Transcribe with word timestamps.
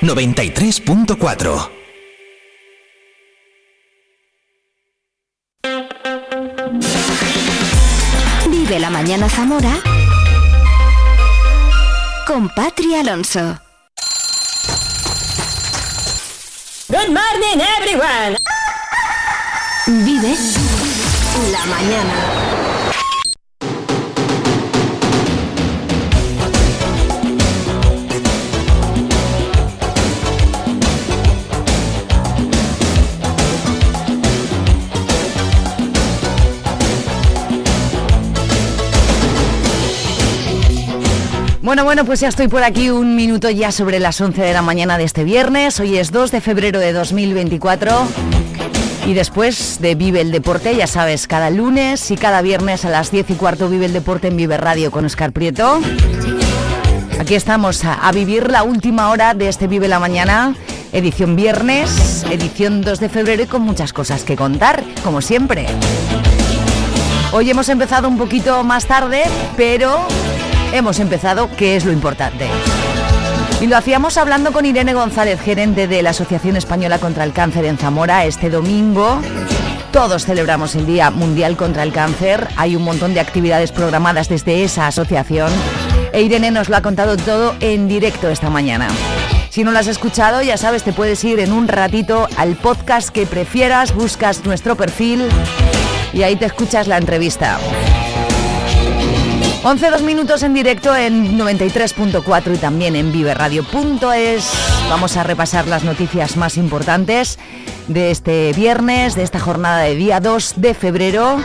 93.4 0.00 1.70
Vive 8.48 8.78
la 8.78 8.90
mañana 8.90 9.28
Zamora 9.28 9.72
con 12.26 12.48
Patri 12.50 12.94
Alonso. 12.94 13.58
Good 16.88 17.08
morning 17.08 17.60
everyone. 17.78 18.36
Vive 20.04 20.36
la 21.50 21.66
mañana. 21.66 22.37
Bueno, 41.68 41.84
bueno, 41.84 42.06
pues 42.06 42.20
ya 42.20 42.28
estoy 42.28 42.48
por 42.48 42.62
aquí 42.62 42.88
un 42.88 43.14
minuto 43.14 43.50
ya 43.50 43.72
sobre 43.72 44.00
las 44.00 44.18
11 44.22 44.40
de 44.40 44.54
la 44.54 44.62
mañana 44.62 44.96
de 44.96 45.04
este 45.04 45.22
viernes. 45.22 45.78
Hoy 45.80 45.98
es 45.98 46.10
2 46.12 46.30
de 46.30 46.40
febrero 46.40 46.80
de 46.80 46.94
2024. 46.94 48.08
Y 49.06 49.12
después 49.12 49.78
de 49.78 49.94
Vive 49.94 50.22
el 50.22 50.30
Deporte, 50.30 50.74
ya 50.74 50.86
sabes, 50.86 51.26
cada 51.26 51.50
lunes 51.50 52.10
y 52.10 52.16
cada 52.16 52.40
viernes 52.40 52.86
a 52.86 52.88
las 52.88 53.10
10 53.10 53.32
y 53.32 53.34
cuarto 53.34 53.68
Vive 53.68 53.84
el 53.84 53.92
Deporte 53.92 54.28
en 54.28 54.38
Vive 54.38 54.56
Radio 54.56 54.90
con 54.90 55.04
Oscar 55.04 55.30
Prieto. 55.32 55.82
Aquí 57.20 57.34
estamos 57.34 57.84
a, 57.84 57.92
a 57.92 58.12
vivir 58.12 58.50
la 58.50 58.62
última 58.62 59.10
hora 59.10 59.34
de 59.34 59.50
este 59.50 59.66
Vive 59.66 59.88
la 59.88 59.98
Mañana, 59.98 60.54
edición 60.94 61.36
viernes, 61.36 62.24
edición 62.30 62.80
2 62.80 62.98
de 62.98 63.10
febrero 63.10 63.42
y 63.42 63.46
con 63.46 63.60
muchas 63.60 63.92
cosas 63.92 64.24
que 64.24 64.36
contar, 64.36 64.82
como 65.04 65.20
siempre. 65.20 65.66
Hoy 67.30 67.50
hemos 67.50 67.68
empezado 67.68 68.08
un 68.08 68.16
poquito 68.16 68.64
más 68.64 68.86
tarde, 68.86 69.24
pero 69.54 70.06
hemos 70.72 71.00
empezado, 71.00 71.50
que 71.56 71.76
es 71.76 71.84
lo 71.84 71.92
importante. 71.92 72.46
Y 73.60 73.66
lo 73.66 73.76
hacíamos 73.76 74.16
hablando 74.16 74.52
con 74.52 74.64
Irene 74.64 74.94
González, 74.94 75.40
gerente 75.40 75.88
de 75.88 76.02
la 76.02 76.10
Asociación 76.10 76.56
Española 76.56 76.98
contra 76.98 77.24
el 77.24 77.32
Cáncer 77.32 77.64
en 77.64 77.76
Zamora, 77.76 78.24
este 78.24 78.50
domingo. 78.50 79.20
Todos 79.90 80.26
celebramos 80.26 80.74
el 80.76 80.86
Día 80.86 81.10
Mundial 81.10 81.56
contra 81.56 81.82
el 81.82 81.92
Cáncer. 81.92 82.46
Hay 82.56 82.76
un 82.76 82.82
montón 82.82 83.14
de 83.14 83.20
actividades 83.20 83.72
programadas 83.72 84.28
desde 84.28 84.62
esa 84.62 84.86
asociación. 84.86 85.50
E 86.12 86.22
Irene 86.22 86.50
nos 86.50 86.68
lo 86.68 86.76
ha 86.76 86.82
contado 86.82 87.16
todo 87.16 87.56
en 87.60 87.88
directo 87.88 88.28
esta 88.28 88.48
mañana. 88.48 88.88
Si 89.50 89.64
no 89.64 89.72
lo 89.72 89.78
has 89.78 89.88
escuchado, 89.88 90.42
ya 90.42 90.56
sabes, 90.56 90.84
te 90.84 90.92
puedes 90.92 91.24
ir 91.24 91.40
en 91.40 91.52
un 91.52 91.66
ratito 91.66 92.28
al 92.36 92.54
podcast 92.54 93.08
que 93.08 93.26
prefieras, 93.26 93.94
buscas 93.94 94.44
nuestro 94.44 94.76
perfil 94.76 95.28
y 96.12 96.22
ahí 96.22 96.36
te 96.36 96.46
escuchas 96.46 96.86
la 96.86 96.98
entrevista. 96.98 97.58
11 99.70 99.90
dos 99.90 100.00
minutos 100.00 100.42
en 100.44 100.54
directo 100.54 100.96
en 100.96 101.38
93.4 101.38 102.54
y 102.54 102.56
también 102.56 102.96
en 102.96 103.12
viveradio.es. 103.12 104.50
Vamos 104.88 105.18
a 105.18 105.24
repasar 105.24 105.68
las 105.68 105.84
noticias 105.84 106.38
más 106.38 106.56
importantes 106.56 107.38
de 107.86 108.10
este 108.10 108.54
viernes, 108.54 109.14
de 109.14 109.24
esta 109.24 109.38
jornada 109.38 109.80
de 109.80 109.94
día 109.94 110.20
2 110.20 110.54
de 110.56 110.72
febrero. 110.72 111.42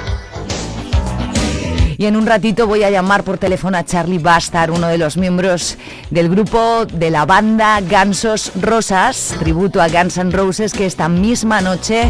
Y 1.98 2.06
en 2.06 2.16
un 2.16 2.26
ratito 2.26 2.66
voy 2.66 2.84
a 2.84 2.90
llamar 2.90 3.26
por 3.26 3.40
teléfono 3.40 3.78
a 3.78 3.84
Charlie 3.84 4.20
Bastard, 4.20 4.72
uno 4.72 4.88
de 4.88 4.98
los 4.98 5.18
miembros 5.18 5.78
del 6.10 6.30
grupo 6.30 6.86
de 6.86 7.12
la 7.12 7.26
banda 7.26 7.82
Gansos 7.82 8.54
Rosas, 8.56 9.36
tributo 9.40 9.82
a 9.82 9.90
Guns 9.90 10.18
N' 10.18 10.32
Roses, 10.32 10.72
que 10.72 10.86
esta 10.86 11.10
misma 11.10 11.60
noche 11.60 12.10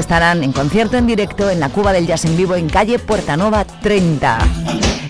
estarán 0.00 0.44
en 0.44 0.52
concierto 0.52 0.96
en 0.96 1.06
directo 1.06 1.50
en 1.50 1.60
la 1.60 1.68
Cuba 1.68 1.92
del 1.92 2.06
Jazz 2.06 2.24
en 2.24 2.36
Vivo 2.36 2.54
en 2.54 2.68
calle 2.68 2.98
Puerta 2.98 3.36
Nova 3.36 3.64
30. 3.64 4.38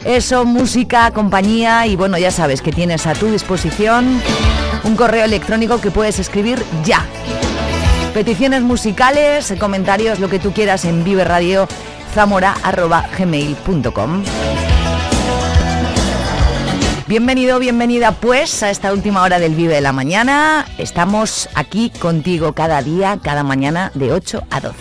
Eso, 0.04 0.44
música, 0.44 1.10
compañía 1.10 1.87
y 1.87 1.97
bueno, 1.97 2.19
ya 2.19 2.31
sabes 2.31 2.62
que 2.62 2.72
tienes 2.72 3.06
a 3.06 3.15
tu 3.15 3.27
disposición 3.27 4.21
un 4.84 4.97
correo 4.97 5.25
electrónico 5.25 5.81
que 5.81 5.91
puedes 5.91 6.19
escribir 6.19 6.62
ya. 6.84 7.04
Peticiones 8.15 8.62
musicales, 8.62 9.53
comentarios, 9.59 10.19
lo 10.19 10.28
que 10.28 10.38
tú 10.38 10.53
quieras 10.53 10.84
en 10.84 11.04
Vive 11.04 11.25
Radio 11.25 11.69
zamora.gmail.com. 12.15 14.25
Bienvenido, 17.08 17.58
bienvenida 17.58 18.12
pues 18.12 18.62
a 18.62 18.69
esta 18.69 18.92
última 18.92 19.22
hora 19.22 19.38
del 19.38 19.54
Vive 19.54 19.76
de 19.76 19.80
la 19.80 19.94
Mañana. 19.94 20.66
Estamos 20.76 21.48
aquí 21.54 21.88
contigo 21.88 22.52
cada 22.52 22.82
día, 22.82 23.19
cada 23.22 23.42
mañana 23.42 23.91
de 23.94 24.12
8 24.12 24.42
a 24.50 24.60
12. 24.60 24.76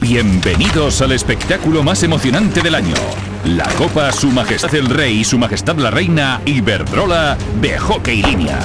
Bienvenidos 0.00 1.00
al 1.02 1.12
espectáculo 1.12 1.84
más 1.84 2.02
emocionante 2.02 2.62
del 2.62 2.74
año. 2.74 2.96
La 3.44 3.68
Copa 3.78 4.10
Su 4.10 4.32
Majestad 4.32 4.74
el 4.74 4.86
Rey 4.86 5.20
y 5.20 5.24
Su 5.24 5.38
Majestad 5.38 5.76
la 5.76 5.92
Reina 5.92 6.40
Iberdrola 6.46 7.38
de 7.60 7.78
Hockey 7.78 8.20
Línea. 8.20 8.58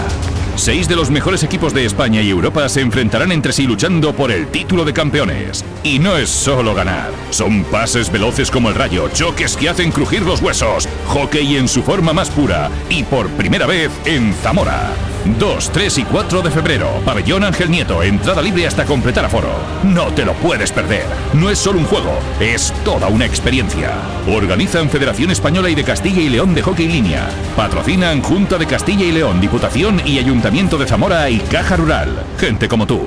Seis 0.60 0.90
de 0.90 0.98
los 0.98 1.10
mejores 1.10 1.42
equipos 1.44 1.74
de 1.74 1.86
España 1.86 2.22
y 2.22 2.30
Europa 2.30 2.68
se 2.68 2.82
enfrentarán 2.82 3.32
entre 3.32 3.54
sí 3.54 3.66
luchando 3.66 4.12
por 4.12 4.30
el 4.30 4.48
título 4.48 4.84
de 4.84 4.92
campeones. 4.92 5.64
Y 5.86 6.00
no 6.00 6.18
es 6.18 6.30
solo 6.30 6.76
ganar, 6.76 7.12
son 7.30 7.64
pases 7.64 8.12
veloces 8.12 8.52
como 8.52 8.68
el 8.68 8.76
rayo, 8.76 9.08
choques 9.08 9.56
que 9.56 9.70
hacen 9.70 9.94
crujir 9.94 10.22
los 10.24 10.42
huesos, 10.42 10.90
hockey 11.08 11.56
en 11.56 11.70
su 11.70 11.82
forma 11.82 12.12
más 12.12 12.30
pura 12.30 12.70
y 12.90 13.04
por 13.04 13.30
primera 13.30 13.68
vez 13.68 13.90
en 14.04 14.34
Zamora. 14.34 14.90
2, 15.38 15.72
3 15.72 15.98
y 15.98 16.04
4 16.04 16.42
de 16.42 16.50
febrero, 16.50 16.90
Pabellón 17.06 17.44
Ángel 17.44 17.70
Nieto, 17.70 18.02
entrada 18.02 18.42
libre 18.42 18.66
hasta 18.66 18.86
completar 18.86 19.26
aforo. 19.26 19.50
No 19.84 20.06
te 20.08 20.26
lo 20.26 20.34
puedes 20.34 20.72
perder. 20.72 21.06
No 21.34 21.50
es 21.50 21.60
solo 21.60 21.78
un 21.78 21.86
juego, 21.86 22.18
es 22.40 22.74
toda 22.86 23.10
una 23.10 23.26
experiencia. 23.26 23.92
Organizan 24.28 24.90
Federación 24.90 25.30
Española 25.30 25.70
y 25.70 25.76
de 25.76 25.84
Castilla 25.84 26.22
y 26.22 26.30
León 26.30 26.56
de 26.56 26.62
Hockey 26.62 26.88
Línea. 26.88 27.30
Patrocinan 27.56 28.22
Junta 28.22 28.58
de 28.58 28.66
Castilla 28.66 29.06
y 29.06 29.12
León, 29.12 29.42
Diputación 29.42 30.02
y 30.06 30.20
Ayuntamiento 30.20 30.49
de 30.50 30.88
Zamora 30.88 31.30
y 31.30 31.38
Caja 31.42 31.76
Rural. 31.78 32.26
Gente 32.40 32.68
como 32.68 32.88
tú. 32.88 33.02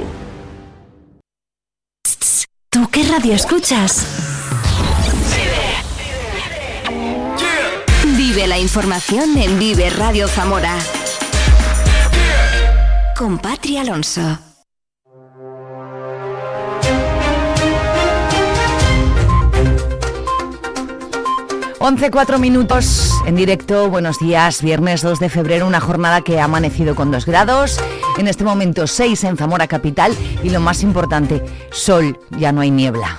¿Tú 2.71 2.89
qué 2.89 3.03
radio 3.03 3.35
escuchas? 3.35 4.07
Vive 8.17 8.47
la 8.47 8.61
información 8.61 9.37
en 9.39 9.59
Vive 9.59 9.91
Radio 9.91 10.29
Zamora. 10.29 10.79
Con 13.19 13.39
Patri 13.39 13.77
Alonso. 13.77 14.39
11, 21.81 22.11
4 22.13 22.39
minutos 22.39 23.12
en 23.27 23.37
directo. 23.37 23.89
Buenos 23.89 24.19
días, 24.19 24.63
viernes 24.63 25.03
2 25.03 25.21
de 25.21 25.29
febrero, 25.29 25.67
una 25.67 25.81
jornada 25.81 26.23
que 26.23 26.41
ha 26.41 26.45
amanecido 26.45 26.95
con 26.95 27.11
2 27.11 27.27
grados. 27.27 27.79
En 28.19 28.29
este 28.29 28.45
momento 28.45 28.87
6 28.87 29.25
en 29.25 29.37
Zamora 29.37 29.67
Capital 29.67 30.17
y 30.43 30.51
lo 30.51 30.61
más 30.61 30.83
importante, 30.83 31.43
sol, 31.71 32.19
ya 32.31 32.53
no 32.53 32.61
hay 32.61 32.71
niebla. 32.71 33.19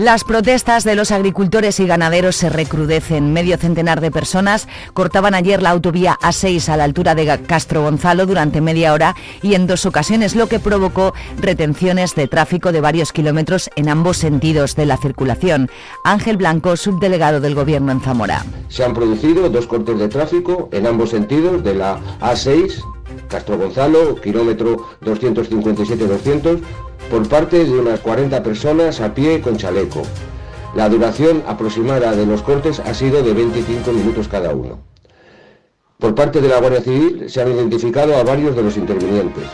Las 0.00 0.24
protestas 0.24 0.82
de 0.84 0.94
los 0.94 1.10
agricultores 1.10 1.78
y 1.78 1.86
ganaderos 1.86 2.34
se 2.34 2.48
recrudecen. 2.48 3.34
Medio 3.34 3.58
centenar 3.58 4.00
de 4.00 4.10
personas 4.10 4.66
cortaban 4.94 5.34
ayer 5.34 5.60
la 5.60 5.68
autovía 5.68 6.16
A6 6.22 6.70
a 6.70 6.78
la 6.78 6.84
altura 6.84 7.14
de 7.14 7.26
Castro 7.46 7.82
Gonzalo 7.82 8.24
durante 8.24 8.62
media 8.62 8.94
hora 8.94 9.14
y 9.42 9.56
en 9.56 9.66
dos 9.66 9.84
ocasiones, 9.84 10.34
lo 10.34 10.46
que 10.46 10.58
provocó 10.58 11.12
retenciones 11.36 12.14
de 12.14 12.28
tráfico 12.28 12.72
de 12.72 12.80
varios 12.80 13.12
kilómetros 13.12 13.68
en 13.76 13.90
ambos 13.90 14.16
sentidos 14.16 14.74
de 14.74 14.86
la 14.86 14.96
circulación. 14.96 15.68
Ángel 16.02 16.38
Blanco, 16.38 16.78
subdelegado 16.78 17.42
del 17.42 17.54
Gobierno 17.54 17.92
en 17.92 18.00
Zamora. 18.00 18.46
Se 18.68 18.82
han 18.82 18.94
producido 18.94 19.50
dos 19.50 19.66
cortes 19.66 19.98
de 19.98 20.08
tráfico 20.08 20.70
en 20.72 20.86
ambos 20.86 21.10
sentidos 21.10 21.62
de 21.62 21.74
la 21.74 22.00
A6 22.20 22.82
Castro 23.28 23.58
Gonzalo, 23.58 24.16
kilómetro 24.16 24.88
257-200, 25.02 26.60
por 27.10 27.28
parte 27.28 27.64
de 27.64 27.72
unas 27.72 27.98
40 28.00 28.40
personas 28.44 29.00
a 29.00 29.12
pie 29.12 29.40
con 29.40 29.56
chaleco. 29.56 30.02
La 30.76 30.88
duración 30.88 31.42
aproximada 31.46 32.14
de 32.14 32.24
los 32.24 32.42
cortes 32.42 32.78
ha 32.78 32.94
sido 32.94 33.24
de 33.24 33.34
25 33.34 33.90
minutos 33.92 34.28
cada 34.28 34.54
uno. 34.54 34.78
Por 35.98 36.14
parte 36.14 36.40
de 36.40 36.48
la 36.48 36.60
Guardia 36.60 36.80
Civil 36.80 37.28
se 37.28 37.42
han 37.42 37.50
identificado 37.50 38.16
a 38.16 38.22
varios 38.22 38.54
de 38.54 38.62
los 38.62 38.76
intervinientes. 38.76 39.44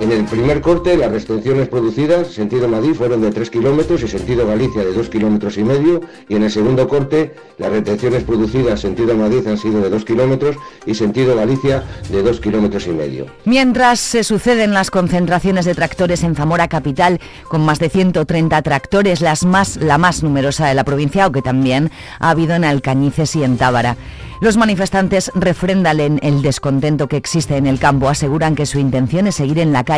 En 0.00 0.10
el 0.10 0.24
primer 0.24 0.60
corte, 0.60 0.96
las 0.96 1.12
restricciones 1.12 1.68
producidas, 1.68 2.26
sentido 2.26 2.68
Madrid, 2.68 2.94
fueron 2.94 3.22
de 3.22 3.30
3 3.30 3.48
kilómetros 3.48 4.02
y 4.02 4.08
sentido 4.08 4.44
Galicia 4.46 4.84
de 4.84 4.92
2 4.92 5.08
kilómetros 5.08 5.56
y 5.56 5.62
medio. 5.62 6.00
Y 6.28 6.34
en 6.34 6.42
el 6.42 6.50
segundo 6.50 6.88
corte, 6.88 7.34
las 7.58 7.70
retenciones 7.70 8.24
producidas, 8.24 8.80
sentido 8.80 9.16
Madrid, 9.16 9.46
han 9.46 9.56
sido 9.56 9.80
de 9.80 9.90
2 9.90 10.04
kilómetros 10.04 10.56
y 10.84 10.94
sentido 10.94 11.36
Galicia 11.36 11.84
de 12.10 12.22
2 12.22 12.40
kilómetros 12.40 12.86
y 12.88 12.90
medio. 12.90 13.26
Mientras 13.44 14.00
se 14.00 14.24
suceden 14.24 14.74
las 14.74 14.90
concentraciones 14.90 15.64
de 15.64 15.76
tractores 15.76 16.24
en 16.24 16.34
Zamora 16.34 16.66
Capital, 16.66 17.20
con 17.48 17.64
más 17.64 17.78
de 17.78 17.88
130 17.88 18.62
tractores, 18.62 19.20
las 19.20 19.44
más, 19.44 19.76
la 19.76 19.96
más 19.96 20.24
numerosa 20.24 20.66
de 20.66 20.74
la 20.74 20.84
provincia, 20.84 21.24
aunque 21.24 21.40
también 21.40 21.92
ha 22.18 22.30
habido 22.30 22.56
en 22.56 22.64
Alcañices 22.64 23.36
y 23.36 23.44
en 23.44 23.56
Tábara. 23.56 23.96
Los 24.40 24.56
manifestantes 24.56 25.30
refrendan 25.34 26.00
el 26.00 26.42
descontento 26.42 27.08
que 27.08 27.16
existe 27.16 27.56
en 27.56 27.66
el 27.66 27.78
campo, 27.78 28.08
aseguran 28.08 28.56
que 28.56 28.66
su 28.66 28.78
intención 28.78 29.28
es 29.28 29.36
seguir 29.36 29.60
en 29.60 29.72
la 29.72 29.84
calle 29.84 29.93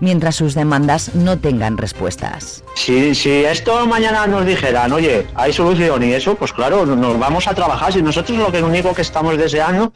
mientras 0.00 0.36
sus 0.36 0.54
demandas 0.54 1.14
no 1.14 1.38
tengan 1.38 1.76
respuestas. 1.78 2.64
Si, 2.74 3.12
esto 3.44 3.86
mañana 3.86 4.26
nos 4.26 4.46
dijeran, 4.46 4.92
oye, 4.92 5.26
hay 5.34 5.52
solución 5.52 6.02
y 6.02 6.12
eso, 6.12 6.34
pues 6.34 6.52
claro, 6.52 6.86
nos 6.86 7.18
vamos 7.18 7.46
a 7.46 7.54
trabajar. 7.54 7.92
Si 7.92 8.02
nosotros 8.02 8.38
lo 8.38 8.50
que 8.50 8.62
único 8.62 8.94
que 8.94 9.02
estamos 9.02 9.36
deseando 9.36 9.92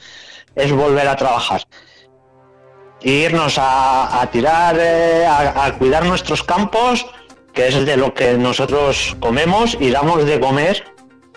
es 0.54 0.72
volver 0.72 1.08
a 1.08 1.16
trabajar. 1.16 1.62
irnos 3.00 3.56
a, 3.58 4.28
tirar, 4.32 4.76
eh, 4.78 5.24
a, 5.24 5.66
a 5.66 5.78
cuidar 5.78 6.04
nuestros 6.04 6.42
campos, 6.42 7.06
que 7.52 7.68
es 7.68 7.86
de 7.86 7.96
lo 7.96 8.12
que 8.12 8.36
nosotros 8.36 9.16
comemos 9.20 9.76
y 9.80 9.90
damos 9.90 10.24
de 10.24 10.40
comer 10.40 10.84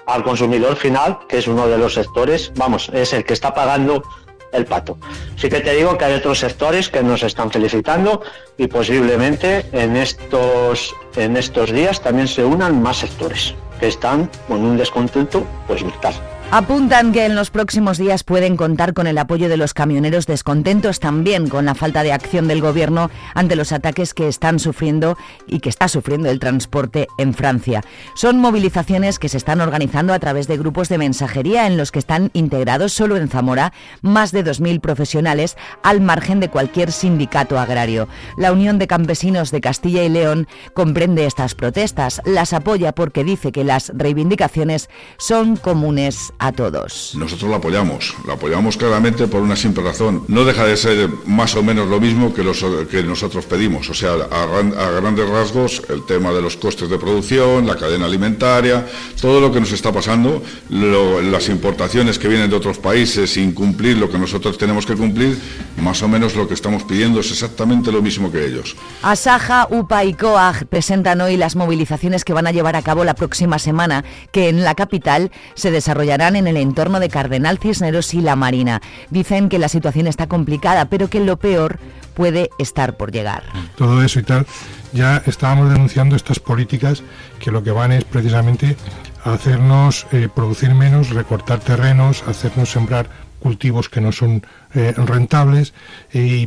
al 0.08 0.24
consumidor 0.24 0.76
final, 0.76 1.20
que 1.28 1.38
es 1.38 1.48
uno 1.48 1.68
de 1.68 1.78
los 1.78 1.94
sectores, 1.94 2.52
vamos, 2.56 2.90
es 2.94 3.14
el 3.14 3.24
que 3.24 3.34
está 3.34 3.54
pagando 3.54 4.04
el 4.52 4.66
pato. 4.66 4.98
Sí 5.36 5.50
que 5.50 5.60
te 5.62 5.74
digo 5.76 5.98
que 5.98 6.06
hay 6.06 6.14
otros 6.14 6.40
sectores 6.40 6.90
que 6.90 7.04
nos 7.04 7.24
están 7.24 7.52
felicitando 7.52 8.22
y 8.58 8.68
posiblemente 8.68 9.66
en 9.72 9.96
estos, 9.96 10.94
en 11.16 11.38
estos 11.38 11.72
días 11.72 12.02
también 12.02 12.28
se 12.28 12.44
unan 12.44 12.82
más 12.82 12.98
sectores 12.98 13.56
que 13.80 13.88
están 13.88 14.30
con 14.48 14.64
un 14.64 14.78
descontento 14.78 15.46
pues 15.68 15.84
vital. 15.84 16.14
Apuntan 16.54 17.14
que 17.14 17.26
en 17.26 17.34
los 17.34 17.50
próximos 17.50 17.98
días 17.98 18.26
pueden 18.26 18.58
contar 18.58 18.94
con 18.94 19.08
el 19.08 19.18
apoyo 19.18 19.48
de 19.48 19.56
los 19.56 19.74
camioneros 19.74 20.28
descontentos 20.28 21.00
también 21.00 21.48
con 21.48 21.64
la 21.64 21.76
falta 21.76 22.04
de 22.04 22.12
acción 22.12 22.50
del 22.50 22.60
gobierno 22.60 23.10
ante 23.34 23.56
los 23.56 23.72
ataques 23.72 24.14
que 24.14 24.28
están 24.28 24.60
sufriendo 24.60 25.18
y 25.48 25.62
que 25.62 25.70
está 25.70 25.88
sufriendo 25.88 26.30
el 26.30 26.40
transporte 26.42 27.08
en 27.18 27.34
Francia. 27.34 27.86
Son 28.16 28.38
movilizaciones 28.38 29.18
que 29.18 29.30
se 29.30 29.38
están 29.38 29.62
organizando 29.62 30.14
a 30.14 30.20
través 30.20 30.48
de 30.48 30.58
grupos 30.58 30.90
de 30.90 30.98
mensajería 30.98 31.68
en 31.68 31.78
los 31.78 31.90
que 31.94 32.00
están 32.00 32.32
integrados 32.34 32.92
solo 32.92 33.16
en 33.16 33.30
Zamora 33.30 33.72
más 34.02 34.34
de 34.34 34.44
2.000 34.44 34.82
profesionales 34.82 35.56
al 35.84 36.02
margen 36.02 36.42
de 36.42 36.50
cualquier 36.50 36.92
sindicato 36.92 37.60
agrario. 37.60 38.10
La 38.36 38.52
Unión 38.52 38.78
de 38.78 38.88
Campesinos 38.88 39.52
de 39.52 39.62
Castilla 39.62 40.04
y 40.04 40.10
León 40.10 40.50
comprende 40.74 41.28
estas 41.28 41.56
protestas, 41.56 42.22
las 42.26 42.52
apoya 42.52 42.92
porque 42.92 43.24
dice 43.24 43.54
que 43.54 43.64
las 43.64 43.94
reivindicaciones 43.96 44.90
son 45.18 45.56
comunes 45.56 46.34
a 46.42 46.52
todos. 46.52 47.14
Nosotros 47.16 47.52
la 47.52 47.58
apoyamos, 47.58 48.16
la 48.26 48.34
apoyamos 48.34 48.76
claramente 48.76 49.28
por 49.28 49.44
una 49.44 49.56
simple 49.56 49.84
razón. 49.84 50.24
No 50.28 50.44
deja 50.44 50.66
de 50.66 50.76
ser 50.76 51.08
más 51.28 51.56
o 51.56 51.62
menos 51.62 51.88
lo 51.88 52.02
mismo 52.02 52.34
que, 52.34 52.44
los, 52.44 52.66
que 52.90 53.04
nosotros 53.04 53.46
pedimos. 53.46 53.88
O 53.92 53.94
sea, 53.94 54.14
a, 54.14 54.90
grandes 55.00 55.30
rasgos, 55.30 55.84
el 55.88 56.04
tema 56.04 56.32
de 56.32 56.42
los 56.42 56.58
costes 56.58 56.90
de 56.90 56.98
producción, 56.98 57.68
la 57.68 57.76
cadena 57.76 58.08
alimentaria, 58.08 58.88
todo 59.22 59.40
lo 59.40 59.52
que 59.52 59.60
nos 59.60 59.72
está 59.72 59.92
pasando, 59.92 60.42
las 60.72 61.48
importaciones 61.48 62.18
que 62.18 62.28
vienen 62.28 62.50
de 62.50 62.56
otros 62.56 62.80
países 62.80 63.32
sin 63.32 63.54
cumplir 63.54 63.98
lo 63.98 64.10
que 64.10 64.18
nosotros 64.18 64.58
tenemos 64.58 64.88
que 64.88 64.96
cumplir, 64.96 65.38
más 65.78 66.02
o 66.02 66.08
menos 66.08 66.36
lo 66.36 66.48
que 66.48 66.56
estamos 66.56 66.84
pidiendo 66.86 67.20
es 67.20 67.30
exactamente 67.30 67.92
lo 67.92 68.02
mismo 68.02 68.32
que 68.32 68.44
ellos. 68.44 68.76
Asaja, 69.04 69.68
UPA 69.70 70.06
y 70.06 70.16
COAG 70.16 70.66
presentan 70.66 71.22
hoy 71.22 71.38
las 71.38 71.56
movilizaciones 71.56 72.26
que 72.26 72.34
van 72.34 72.48
a 72.48 72.52
llevar 72.52 72.76
a 72.76 72.82
cabo 72.82 73.04
la 73.04 73.14
próxima 73.14 73.60
semana, 73.60 74.04
que 74.32 74.50
en 74.50 74.64
la 74.64 74.74
capital 74.74 75.30
se 75.54 75.70
desarrollarán 75.70 76.31
en 76.36 76.48
el 76.48 76.58
entorno 76.58 77.00
de 77.00 77.10
Cardenal 77.10 77.58
Cisneros 77.58 78.14
y 78.14 78.22
La 78.22 78.36
Marina. 78.36 78.82
Dicen 79.10 79.50
que 79.50 79.60
la 79.60 79.70
situación 79.70 80.08
está 80.08 80.28
complicada, 80.28 80.86
pero 80.86 81.10
que 81.10 81.20
lo 81.20 81.38
peor 81.38 81.80
puede 82.14 82.50
estar 82.58 82.98
por 82.98 83.12
llegar. 83.12 83.44
Todo 83.76 84.04
eso 84.04 84.20
y 84.20 84.24
tal, 84.24 84.46
ya 84.94 85.24
estábamos 85.26 85.70
denunciando 85.72 86.16
estas 86.16 86.40
políticas 86.40 87.04
que 87.40 87.52
lo 87.52 87.64
que 87.64 87.72
van 87.72 87.92
es 87.92 88.04
precisamente 88.04 88.76
hacernos 89.24 90.08
eh, 90.12 90.28
producir 90.34 90.74
menos, 90.74 91.10
recortar 91.10 91.60
terrenos, 91.60 92.24
hacernos 92.28 92.70
sembrar 92.70 93.08
cultivos 93.40 93.90
que 93.90 94.02
no 94.02 94.12
son 94.12 94.46
eh, 94.76 94.94
rentables, 94.96 95.74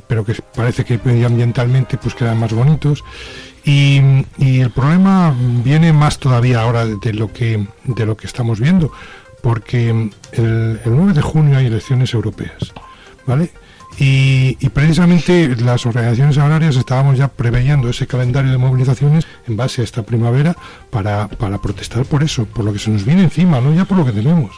pero 0.06 0.24
que 0.24 0.34
parece 0.54 0.84
que 0.84 1.00
medioambientalmente 1.02 1.98
pues 1.98 2.14
quedan 2.14 2.38
más 2.38 2.52
bonitos. 2.52 3.04
Y, 3.64 4.00
y, 4.36 4.60
el 4.60 4.70
problema 4.70 5.34
viene 5.64 5.92
más 5.92 6.18
todavía 6.18 6.60
ahora 6.60 6.84
de 6.84 7.14
lo 7.14 7.32
que 7.32 7.66
de 7.84 8.06
lo 8.06 8.14
que 8.14 8.26
estamos 8.26 8.60
viendo, 8.60 8.92
porque 9.44 9.90
el, 10.32 10.80
9 10.86 11.12
de 11.12 11.20
junio 11.20 11.58
hay 11.58 11.66
elecciones 11.66 12.14
europeas, 12.14 12.72
¿vale? 13.26 13.50
Y, 13.98 14.54
precisamente 14.70 15.54
las 15.56 15.84
organizaciones 15.84 16.38
agrarias 16.38 16.76
estábamos 16.76 17.18
ya 17.18 17.28
preveyendo 17.28 17.90
ese 17.90 18.06
calendario 18.06 18.50
de 18.50 18.56
movilizaciones 18.56 19.26
en 19.46 19.58
base 19.58 19.82
a 19.82 19.84
esta 19.84 20.02
primavera 20.02 20.56
para, 20.88 21.28
para, 21.28 21.58
protestar 21.58 22.06
por 22.06 22.22
eso, 22.22 22.46
por 22.46 22.64
lo 22.64 22.72
que 22.72 22.78
se 22.78 22.90
nos 22.90 23.04
viene 23.04 23.22
encima, 23.24 23.60
no 23.60 23.74
ya 23.74 23.84
por 23.84 23.98
lo 23.98 24.06
que 24.06 24.12
tenemos. 24.12 24.50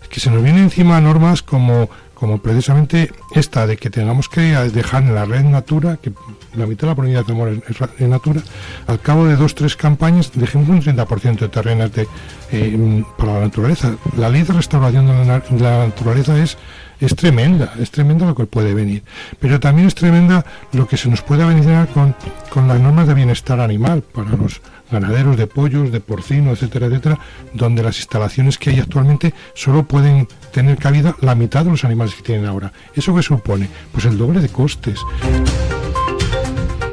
Es 0.00 0.08
que 0.08 0.20
se 0.20 0.30
nos 0.30 0.44
viene 0.44 0.60
encima 0.60 1.00
normas 1.00 1.42
como 1.42 1.90
como 2.22 2.38
precisamente 2.38 3.10
esta 3.32 3.66
de 3.66 3.76
que 3.76 3.90
tengamos 3.90 4.28
que 4.28 4.42
dejar 4.42 5.02
en 5.02 5.12
la 5.12 5.24
red 5.24 5.42
Natura, 5.42 5.96
que 5.96 6.12
la 6.54 6.68
mitad 6.68 6.82
de 6.82 6.86
la 6.86 6.94
provincia 6.94 7.20
de 7.22 7.26
Zamora 7.26 7.50
es, 7.50 8.08
Natura, 8.08 8.40
al 8.86 9.00
cabo 9.00 9.26
de 9.26 9.34
dos, 9.34 9.56
tres 9.56 9.74
campañas 9.74 10.30
dejemos 10.32 10.68
un 10.68 10.80
30% 10.80 11.40
de 11.40 11.48
terrenos 11.48 11.92
de, 11.92 12.06
eh, 12.52 13.04
para 13.18 13.32
la 13.32 13.40
naturaleza. 13.40 13.96
La 14.16 14.28
ley 14.28 14.42
de 14.42 14.52
restauración 14.52 15.08
de 15.08 15.58
la, 15.58 15.86
naturaleza 15.86 16.40
es, 16.40 16.58
es 17.02 17.16
tremenda, 17.16 17.74
es 17.78 17.90
tremenda 17.90 18.26
lo 18.26 18.34
que 18.34 18.46
puede 18.46 18.74
venir. 18.74 19.02
Pero 19.40 19.58
también 19.58 19.88
es 19.88 19.94
tremenda 19.94 20.44
lo 20.72 20.86
que 20.86 20.96
se 20.96 21.08
nos 21.08 21.20
puede 21.22 21.44
beneficiar 21.44 21.88
con, 21.88 22.14
con 22.48 22.68
las 22.68 22.80
normas 22.80 23.08
de 23.08 23.14
bienestar 23.14 23.60
animal 23.60 24.02
para 24.02 24.30
los 24.30 24.60
ganaderos 24.90 25.36
de 25.36 25.46
pollos, 25.46 25.90
de 25.90 26.00
porcino, 26.00 26.52
etcétera, 26.52 26.86
etcétera, 26.86 27.18
donde 27.54 27.82
las 27.82 27.96
instalaciones 27.96 28.58
que 28.58 28.70
hay 28.70 28.78
actualmente 28.78 29.34
solo 29.54 29.84
pueden 29.84 30.28
tener 30.52 30.78
cabida 30.78 31.16
la 31.20 31.34
mitad 31.34 31.64
de 31.64 31.70
los 31.70 31.84
animales 31.84 32.14
que 32.14 32.22
tienen 32.22 32.46
ahora. 32.46 32.72
¿Eso 32.94 33.14
qué 33.14 33.22
supone? 33.22 33.68
Pues 33.90 34.04
el 34.04 34.16
doble 34.16 34.40
de 34.40 34.48
costes. 34.48 35.00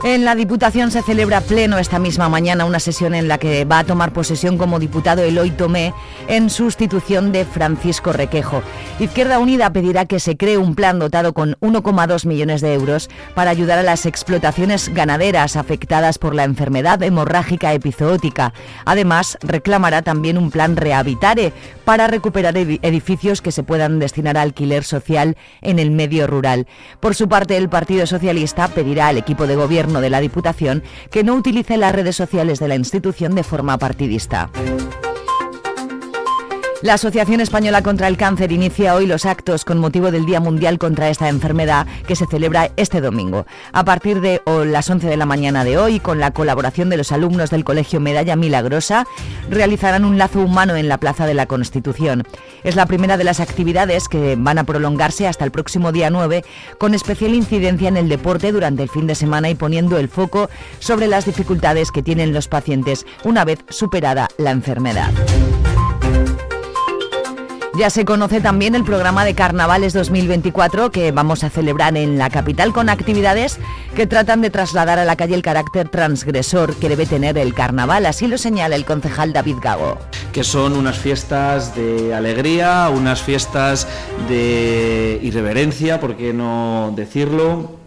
En 0.01 0.24
la 0.24 0.34
Diputación 0.34 0.92
se 0.92 1.01
celebra 1.01 1.42
pleno 1.42 1.78
esta 1.78 2.00
misma 2.00 2.30
mañana 2.30 2.63
una 2.63 2.80
sesión 2.80 3.13
en 3.13 3.28
la 3.28 3.38
que 3.38 3.66
va 3.66 3.80
a 3.80 3.84
tomar 3.84 4.13
posesión 4.13 4.57
como 4.57 4.80
diputado 4.80 5.24
Eloy 5.24 5.51
Tomé 5.51 5.94
en 6.30 6.50
sustitución 6.50 7.34
de 7.34 7.44
Francisco 7.44 8.13
Requejo. 8.13 8.63
Izquierda 9.01 9.40
Unida 9.40 9.74
pedirá 9.74 10.06
que 10.06 10.22
se 10.22 10.38
cree 10.38 10.57
un 10.57 10.74
plan 10.74 11.00
dotado 11.00 11.34
con 11.34 11.56
1,2 11.60 12.25
millones 12.25 12.62
de 12.62 12.75
euros 12.75 13.10
para 13.36 13.51
ayudar 13.51 13.78
a 13.78 13.84
las 13.84 14.06
explotaciones 14.06 14.88
ganaderas 14.88 15.57
afectadas 15.57 16.18
por 16.18 16.34
la 16.34 16.45
enfermedad 16.45 17.04
hemorrágica 17.04 17.74
epizootica. 17.74 18.54
Además, 18.86 19.38
reclamará 19.42 20.02
también 20.02 20.38
un 20.38 20.50
plan 20.50 20.78
Rehabitare 20.78 21.52
para 21.84 22.07
recuperar 22.07 22.56
edificios 22.56 23.42
que 23.42 23.52
se 23.52 23.63
puedan 23.63 24.00
destinar 24.00 24.38
a 24.38 24.44
alquiler 24.44 24.85
social 24.85 25.35
en 25.62 25.78
el 25.78 25.92
medio 25.92 26.26
rural. 26.26 26.68
Por 27.02 27.16
su 27.16 27.28
parte, 27.28 27.57
el 27.57 27.68
Partido 27.68 28.07
Socialista 28.07 28.69
pedirá 28.69 29.07
al 29.07 29.18
equipo 29.18 29.45
de 29.45 29.56
gobierno 29.56 29.89
de 29.90 30.10
la 30.12 30.22
Diputación 30.22 30.84
que 31.10 31.24
no 31.24 31.34
utilice 31.34 31.78
las 31.78 31.94
redes 31.94 32.16
sociales 32.16 32.60
de 32.60 32.68
la 32.68 32.76
institución 32.76 33.34
de 33.34 33.44
forma 33.44 33.78
partidista. 33.80 34.52
La 36.81 36.94
Asociación 36.94 37.42
Española 37.42 37.81
contra 37.81 38.07
el 38.07 38.16
Cáncer 38.16 38.54
inicia 38.54 38.95
hoy 38.95 39.06
los 39.06 39.26
actos 39.26 39.66
con 39.66 39.80
motivo 39.80 40.12
del 40.12 40.26
Día 40.26 40.40
Mundial 40.40 40.80
contra 40.80 41.09
esta 41.09 41.28
enfermedad 41.28 41.86
que 42.07 42.16
se 42.16 42.26
celebra 42.26 42.71
este 42.78 43.02
domingo. 43.02 43.45
A 43.74 43.83
partir 43.83 44.21
de 44.21 44.42
las 44.45 44.90
11 44.90 45.07
de 45.07 45.18
la 45.18 45.26
mañana 45.26 45.66
de 45.66 45.78
hoy, 45.78 46.00
con 46.00 46.19
la 46.19 46.31
colaboración 46.31 46.90
de 46.90 46.95
los 46.95 47.12
alumnos 47.12 47.50
del 47.50 47.66
Colegio 47.66 48.00
Medalla 48.00 48.38
Milagrosa, 48.38 49.06
realizarán 49.50 50.06
un 50.06 50.18
lazo 50.18 50.40
humano 50.40 50.78
en 50.78 50.88
la 50.88 51.00
Plaza 51.00 51.26
de 51.26 51.33
la 51.33 51.48
Constitución. 51.48 52.24
Es 52.64 52.78
la 52.78 52.86
primera 52.86 53.18
de 53.18 53.26
las 53.26 53.42
actividades 53.42 54.07
que 54.07 54.38
van 54.40 54.57
a 54.57 54.64
prolongarse 54.64 55.28
hasta 55.28 55.44
el 55.44 55.52
próximo 55.52 55.92
día 55.92 56.09
9, 56.09 56.45
con 56.78 56.94
especial 56.94 57.33
incidencia 57.33 57.90
en 57.90 57.98
el 57.98 58.07
deporte 58.07 58.54
durante 58.54 58.83
el 58.83 58.90
fin 58.90 59.06
de 59.06 59.16
semana 59.16 59.50
y 59.50 59.56
poniendo 59.56 59.98
el 59.98 60.07
foco 60.07 60.50
sobre 60.80 61.07
las 61.07 61.26
dificultades 61.26 61.92
que 61.92 62.04
tienen 62.04 62.31
los 62.31 62.48
pacientes 62.48 63.06
una 63.26 63.44
vez 63.44 63.59
superada 63.68 64.30
la 64.38 64.52
enfermedad. 64.52 65.12
Ya 67.80 67.90
se 67.90 68.04
conoce 68.04 68.42
también 68.42 68.76
el 68.76 68.83
programa 68.83 69.24
de 69.24 69.36
Carnavales 69.36 69.94
2024 69.94 70.92
que 70.92 71.14
vamos 71.14 71.45
a 71.45 71.50
celebrar 71.50 71.95
en 71.95 72.18
la 72.18 72.30
capital 72.30 72.74
con 72.74 72.90
actividades 72.90 73.57
que 73.95 74.06
tratan 74.06 74.42
de 74.42 74.50
trasladar 74.50 75.00
a 75.00 75.06
la 75.06 75.16
calle 75.16 75.33
el 75.33 75.42
carácter 75.42 75.88
transgresor 75.88 76.76
que 76.76 76.90
debe 76.90 77.06
tener 77.06 77.38
el 77.38 77.54
carnaval, 77.54 78.06
así 78.06 78.28
lo 78.28 78.38
señala 78.38 78.76
el 78.76 78.83
concejal 78.83 79.31
David 79.31 79.59
Gago. 79.62 79.98
Que 80.33 80.44
son 80.44 80.74
unas 80.74 81.00
fiestas 81.00 81.74
de 81.74 82.14
alegría, 82.14 82.90
unas 82.94 83.21
fiestas 83.21 83.88
de 84.28 85.18
irreverencia, 85.24 86.02
¿por 86.02 86.18
qué 86.18 86.33
no 86.33 86.92
decirlo? 86.98 87.79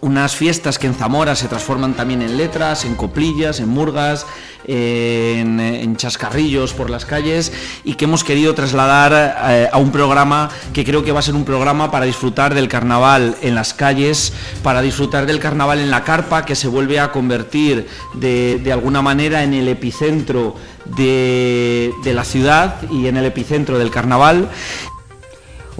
Unas 0.00 0.34
fiestas 0.34 0.78
que 0.78 0.86
en 0.86 0.94
Zamora 0.94 1.36
se 1.36 1.48
transforman 1.48 1.94
también 1.94 2.22
en 2.22 2.36
letras, 2.36 2.84
en 2.84 2.94
coplillas, 2.94 3.60
en 3.60 3.68
murgas, 3.68 4.26
en, 4.66 5.96
chascarrillos 5.96 6.72
por 6.72 6.90
las 6.90 7.04
calles 7.04 7.52
y 7.84 7.94
que 7.94 8.04
hemos 8.04 8.24
querido 8.24 8.54
trasladar 8.54 9.36
eh, 9.50 9.68
a 9.70 9.78
un 9.78 9.90
programa 9.90 10.48
que 10.72 10.84
creo 10.84 11.04
que 11.04 11.12
va 11.12 11.18
a 11.18 11.22
ser 11.22 11.34
un 11.34 11.44
programa 11.44 11.90
para 11.90 12.06
disfrutar 12.06 12.54
del 12.54 12.68
carnaval 12.68 13.36
en 13.42 13.54
las 13.54 13.74
calles, 13.74 14.32
para 14.62 14.80
disfrutar 14.80 15.26
del 15.26 15.40
carnaval 15.40 15.80
en 15.80 15.90
la 15.90 16.04
carpa, 16.04 16.44
que 16.44 16.54
se 16.54 16.68
vuelve 16.68 17.00
a 17.00 17.12
convertir 17.12 17.86
de, 18.14 18.70
alguna 18.72 19.02
manera 19.02 19.42
en 19.42 19.52
el 19.52 19.68
epicentro 19.68 20.54
de 20.84 21.92
la 22.04 22.24
ciudad 22.24 22.76
y 22.90 23.06
en 23.06 23.16
el 23.16 23.26
epicentro 23.26 23.78
del 23.78 23.90
carnaval 23.90 24.48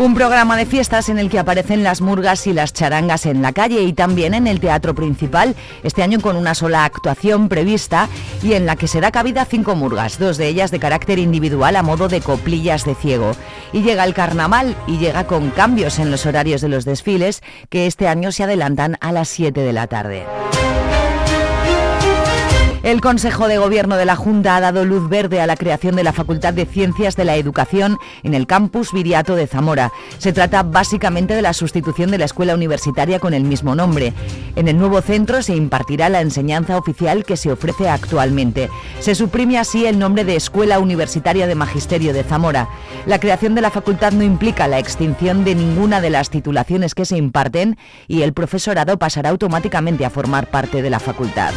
un 0.01 0.15
programa 0.15 0.57
de 0.57 0.65
fiestas 0.65 1.11
en 1.11 1.19
el 1.19 1.29
que 1.29 1.39
aparecen 1.39 1.83
las 1.83 2.01
murgas 2.01 2.47
y 2.47 2.55
las 2.55 2.73
charangas 2.73 3.27
en 3.27 3.43
la 3.43 3.53
calle 3.53 3.83
y 3.83 3.93
también 3.93 4.33
en 4.33 4.47
el 4.47 4.59
teatro 4.59 4.95
principal, 4.95 5.55
este 5.83 6.03
año 6.03 6.21
con 6.21 6.37
una 6.37 6.55
sola 6.55 6.87
actuación 6.87 7.51
prevista 7.51 8.09
y 8.43 8.55
en 8.55 8.65
la 8.65 8.77
que 8.77 8.89
se 8.89 9.03
da 9.03 9.11
cabida 9.11 9.45
cinco 9.45 9.77
murgas, 9.77 10.19
dos 10.19 10.39
de 10.39 10.49
ellas 10.49 10.71
de 10.71 10.79
carácter 10.79 11.19
individual 11.19 11.77
a 11.77 11.83
modo 11.83 12.09
de 12.09 12.23
coplillas 12.23 12.87
de 12.87 12.95
ciego. 12.95 13.33
Y 13.75 13.83
llega 13.83 14.05
el 14.05 14.15
carnaval 14.15 14.75
y 14.87 14.97
llega 14.97 15.27
con 15.27 15.51
cambios 15.51 15.99
en 15.99 16.11
los 16.11 16.25
horarios 16.25 16.63
de 16.63 16.69
los 16.71 16.87
desfiles 16.87 17.43
que 17.69 17.87
este 17.87 18.09
año 18.09 18.33
se 18.33 18.45
adelantan 18.45 18.97
a 19.03 19.13
las 19.13 19.29
7 19.29 19.61
de 19.61 19.73
la 19.75 19.87
tarde. 19.87 20.25
El 22.83 23.03
Consejo 23.03 23.47
de 23.47 23.59
Gobierno 23.59 23.97
de 23.97 24.07
la 24.07 24.17
Junta 24.17 24.57
ha 24.57 24.61
dado 24.61 24.87
luz 24.87 25.07
verde 25.11 25.43
a 25.43 25.47
la 25.47 25.57
creación 25.57 25.97
de 25.97 26.03
la 26.03 26.15
Facultad 26.15 26.55
de 26.55 26.65
Ciencias 26.65 27.15
de 27.15 27.27
la 27.27 27.37
Educación 27.37 27.99
en 28.23 28.33
el 28.33 28.47
campus 28.47 28.93
Viriato 28.93 29.37
de 29.37 29.47
Zamora. 29.47 29.93
Se 30.17 30.33
trata 30.33 30.63
básicamente 30.63 31.35
de 31.35 31.43
la 31.43 31.53
sustitución 31.53 32.11
de 32.11 32.17
la 32.17 32.25
escuela 32.25 32.55
universitaria 32.55 33.19
con 33.19 33.35
el 33.35 33.45
mismo 33.45 33.75
nombre. 33.75 34.15
En 34.57 34.67
el 34.67 34.79
nuevo 34.79 35.03
centro 35.03 35.43
se 35.43 35.55
impartirá 35.55 36.09
la 36.09 36.23
enseñanza 36.23 36.79
oficial 36.79 37.27
que 37.27 37.37
se 37.37 37.53
ofrece 37.53 37.87
actualmente. 37.87 38.71
Se 39.01 39.15
suprime 39.15 39.59
así 39.59 39.85
el 39.85 39.99
nombre 39.99 40.25
de 40.25 40.37
Escuela 40.37 40.79
Universitaria 40.79 41.47
de 41.47 41.55
Magisterio 41.55 42.15
de 42.15 42.25
Zamora. 42.25 42.71
La 43.05 43.21
creación 43.21 43.55
de 43.55 43.61
la 43.61 43.71
facultad 43.71 44.13
no 44.13 44.25
implica 44.25 44.69
la 44.69 44.79
extinción 44.79 45.45
de 45.45 45.55
ninguna 45.55 46.01
de 46.01 46.09
las 46.09 46.31
titulaciones 46.31 46.95
que 46.95 47.05
se 47.05 47.19
imparten 47.19 47.77
y 48.09 48.23
el 48.23 48.33
profesorado 48.33 48.99
pasará 48.99 49.29
automáticamente 49.29 50.07
a 50.07 50.11
formar 50.11 50.47
parte 50.49 50.81
de 50.81 50.89
la 50.89 50.99
facultad. 50.99 51.53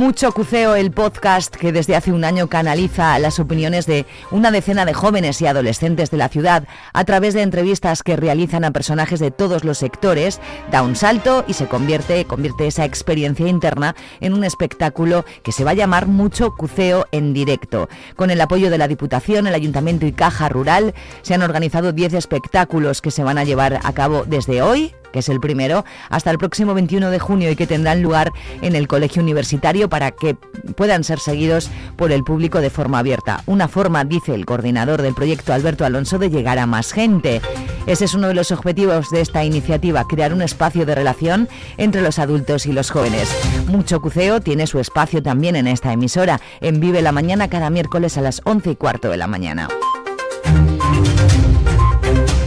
Mucho 0.00 0.32
Cuceo, 0.32 0.76
el 0.76 0.92
podcast 0.92 1.54
que 1.54 1.72
desde 1.72 1.94
hace 1.94 2.10
un 2.10 2.24
año 2.24 2.46
canaliza 2.46 3.18
las 3.18 3.38
opiniones 3.38 3.84
de 3.84 4.06
una 4.30 4.50
decena 4.50 4.86
de 4.86 4.94
jóvenes 4.94 5.42
y 5.42 5.46
adolescentes 5.46 6.10
de 6.10 6.16
la 6.16 6.30
ciudad 6.30 6.66
a 6.94 7.04
través 7.04 7.34
de 7.34 7.42
entrevistas 7.42 8.02
que 8.02 8.16
realizan 8.16 8.64
a 8.64 8.70
personajes 8.70 9.20
de 9.20 9.30
todos 9.30 9.62
los 9.62 9.76
sectores, 9.76 10.40
da 10.70 10.80
un 10.80 10.96
salto 10.96 11.44
y 11.46 11.52
se 11.52 11.66
convierte, 11.66 12.24
convierte 12.24 12.66
esa 12.66 12.86
experiencia 12.86 13.46
interna 13.46 13.94
en 14.20 14.32
un 14.32 14.42
espectáculo 14.42 15.26
que 15.42 15.52
se 15.52 15.64
va 15.64 15.72
a 15.72 15.74
llamar 15.74 16.06
Mucho 16.06 16.56
Cuceo 16.56 17.04
en 17.12 17.34
directo. 17.34 17.90
Con 18.16 18.30
el 18.30 18.40
apoyo 18.40 18.70
de 18.70 18.78
la 18.78 18.88
Diputación, 18.88 19.48
el 19.48 19.54
Ayuntamiento 19.54 20.06
y 20.06 20.12
Caja 20.12 20.48
Rural 20.48 20.94
se 21.20 21.34
han 21.34 21.42
organizado 21.42 21.92
10 21.92 22.14
espectáculos 22.14 23.02
que 23.02 23.10
se 23.10 23.22
van 23.22 23.36
a 23.36 23.44
llevar 23.44 23.80
a 23.84 23.92
cabo 23.92 24.24
desde 24.26 24.62
hoy 24.62 24.94
que 25.12 25.20
es 25.20 25.28
el 25.28 25.40
primero, 25.40 25.84
hasta 26.08 26.30
el 26.30 26.38
próximo 26.38 26.74
21 26.74 27.10
de 27.10 27.18
junio 27.18 27.50
y 27.50 27.56
que 27.56 27.66
tendrán 27.66 28.02
lugar 28.02 28.32
en 28.62 28.74
el 28.74 28.88
Colegio 28.88 29.22
Universitario 29.22 29.88
para 29.88 30.10
que 30.10 30.36
puedan 30.76 31.04
ser 31.04 31.18
seguidos 31.18 31.70
por 31.96 32.12
el 32.12 32.24
público 32.24 32.60
de 32.60 32.70
forma 32.70 32.98
abierta. 32.98 33.42
Una 33.46 33.68
forma, 33.68 34.04
dice 34.04 34.34
el 34.34 34.46
coordinador 34.46 35.02
del 35.02 35.14
proyecto 35.14 35.52
Alberto 35.52 35.84
Alonso, 35.84 36.18
de 36.18 36.30
llegar 36.30 36.58
a 36.58 36.66
más 36.66 36.92
gente. 36.92 37.40
Ese 37.86 38.04
es 38.04 38.14
uno 38.14 38.28
de 38.28 38.34
los 38.34 38.52
objetivos 38.52 39.10
de 39.10 39.20
esta 39.20 39.44
iniciativa, 39.44 40.06
crear 40.06 40.32
un 40.32 40.42
espacio 40.42 40.86
de 40.86 40.94
relación 40.94 41.48
entre 41.76 42.02
los 42.02 42.18
adultos 42.18 42.66
y 42.66 42.72
los 42.72 42.90
jóvenes. 42.90 43.28
Mucho 43.66 44.00
Cuceo 44.00 44.40
tiene 44.40 44.66
su 44.66 44.78
espacio 44.78 45.22
también 45.22 45.56
en 45.56 45.66
esta 45.66 45.92
emisora, 45.92 46.40
en 46.60 46.80
Vive 46.80 47.02
la 47.02 47.12
Mañana 47.12 47.48
cada 47.48 47.70
miércoles 47.70 48.16
a 48.18 48.20
las 48.20 48.42
11 48.44 48.70
y 48.70 48.76
cuarto 48.76 49.08
de 49.10 49.16
la 49.16 49.26
mañana. 49.26 49.68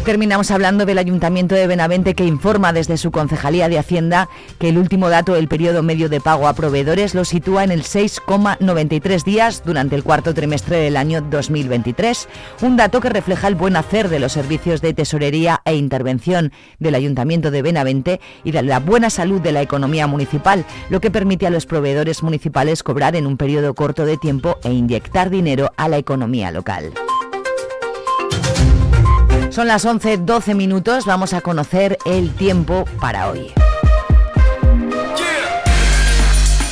Terminamos 0.05 0.51
hablando 0.51 0.85
del 0.85 0.97
Ayuntamiento 0.97 1.55
de 1.55 1.65
Benavente 1.65 2.13
que 2.13 2.25
informa 2.25 2.73
desde 2.73 2.97
su 2.97 3.09
Concejalía 3.09 3.69
de 3.69 3.79
Hacienda 3.79 4.27
que 4.59 4.67
el 4.67 4.77
último 4.77 5.09
dato 5.09 5.33
del 5.33 5.47
periodo 5.47 5.81
medio 5.81 6.09
de 6.09 6.19
pago 6.19 6.49
a 6.49 6.53
proveedores 6.53 7.15
lo 7.15 7.23
sitúa 7.23 7.63
en 7.63 7.71
el 7.71 7.83
6,93 7.83 9.23
días 9.23 9.63
durante 9.63 9.95
el 9.95 10.03
cuarto 10.03 10.33
trimestre 10.33 10.75
del 10.75 10.97
año 10.97 11.21
2023, 11.21 12.27
un 12.63 12.75
dato 12.75 12.99
que 12.99 13.07
refleja 13.07 13.47
el 13.47 13.55
buen 13.55 13.77
hacer 13.77 14.09
de 14.09 14.19
los 14.19 14.33
servicios 14.33 14.81
de 14.81 14.93
tesorería 14.93 15.61
e 15.63 15.75
intervención 15.75 16.51
del 16.79 16.95
Ayuntamiento 16.95 17.49
de 17.49 17.61
Benavente 17.61 18.19
y 18.43 18.51
de 18.51 18.61
la 18.61 18.81
buena 18.81 19.09
salud 19.09 19.39
de 19.39 19.53
la 19.53 19.61
economía 19.61 20.05
municipal, 20.05 20.65
lo 20.89 20.99
que 20.99 21.11
permite 21.11 21.47
a 21.47 21.49
los 21.49 21.65
proveedores 21.65 22.23
municipales 22.23 22.83
cobrar 22.83 23.15
en 23.15 23.25
un 23.25 23.37
periodo 23.37 23.73
corto 23.73 24.05
de 24.05 24.17
tiempo 24.17 24.57
e 24.65 24.73
inyectar 24.73 25.29
dinero 25.29 25.71
a 25.77 25.87
la 25.87 25.97
economía 25.97 26.51
local. 26.51 26.91
Son 29.53 29.67
las 29.67 29.85
11.12 29.85 30.55
minutos, 30.55 31.05
vamos 31.05 31.33
a 31.33 31.41
conocer 31.41 31.99
el 32.05 32.33
tiempo 32.33 32.85
para 32.99 33.29
hoy. 33.29 33.53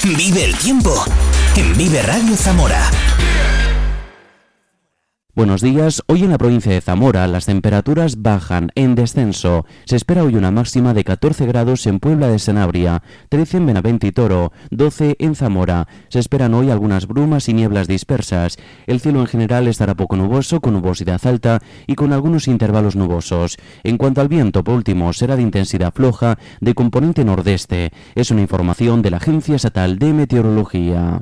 Vive 0.03 0.45
el 0.45 0.55
tiempo 0.57 1.05
en 1.55 1.77
Vive 1.77 2.01
Radio 2.01 2.35
Zamora. 2.35 2.81
Buenos 5.33 5.61
días. 5.61 6.03
Hoy 6.07 6.25
en 6.25 6.31
la 6.31 6.37
provincia 6.37 6.73
de 6.73 6.81
Zamora 6.81 7.25
las 7.25 7.45
temperaturas 7.45 8.21
bajan 8.21 8.69
en 8.75 8.95
descenso. 8.95 9.65
Se 9.85 9.95
espera 9.95 10.25
hoy 10.25 10.35
una 10.35 10.51
máxima 10.51 10.93
de 10.93 11.05
14 11.05 11.45
grados 11.45 11.87
en 11.87 12.01
Puebla 12.01 12.27
de 12.27 12.37
Sanabria, 12.37 13.01
13 13.29 13.57
en 13.57 13.65
Benavente 13.67 14.07
y 14.07 14.11
Toro, 14.11 14.51
12 14.71 15.15
en 15.19 15.35
Zamora. 15.35 15.87
Se 16.09 16.19
esperan 16.19 16.53
hoy 16.53 16.69
algunas 16.69 17.07
brumas 17.07 17.47
y 17.47 17.53
nieblas 17.53 17.87
dispersas. 17.87 18.57
El 18.87 18.99
cielo 18.99 19.21
en 19.21 19.27
general 19.27 19.69
estará 19.69 19.95
poco 19.95 20.17
nuboso, 20.17 20.59
con 20.59 20.73
nubosidad 20.73 21.25
alta 21.25 21.61
y 21.87 21.95
con 21.95 22.11
algunos 22.11 22.49
intervalos 22.49 22.97
nubosos. 22.97 23.57
En 23.83 23.97
cuanto 23.97 24.19
al 24.19 24.27
viento, 24.27 24.65
por 24.65 24.75
último, 24.75 25.13
será 25.13 25.37
de 25.37 25.43
intensidad 25.43 25.93
floja 25.93 26.39
de 26.59 26.73
componente 26.73 27.23
nordeste. 27.23 27.91
Es 28.15 28.31
una 28.31 28.41
información 28.41 29.01
de 29.01 29.11
la 29.11 29.17
Agencia 29.17 29.55
Estatal 29.55 29.97
de 29.97 30.11
Meteorología. 30.11 31.21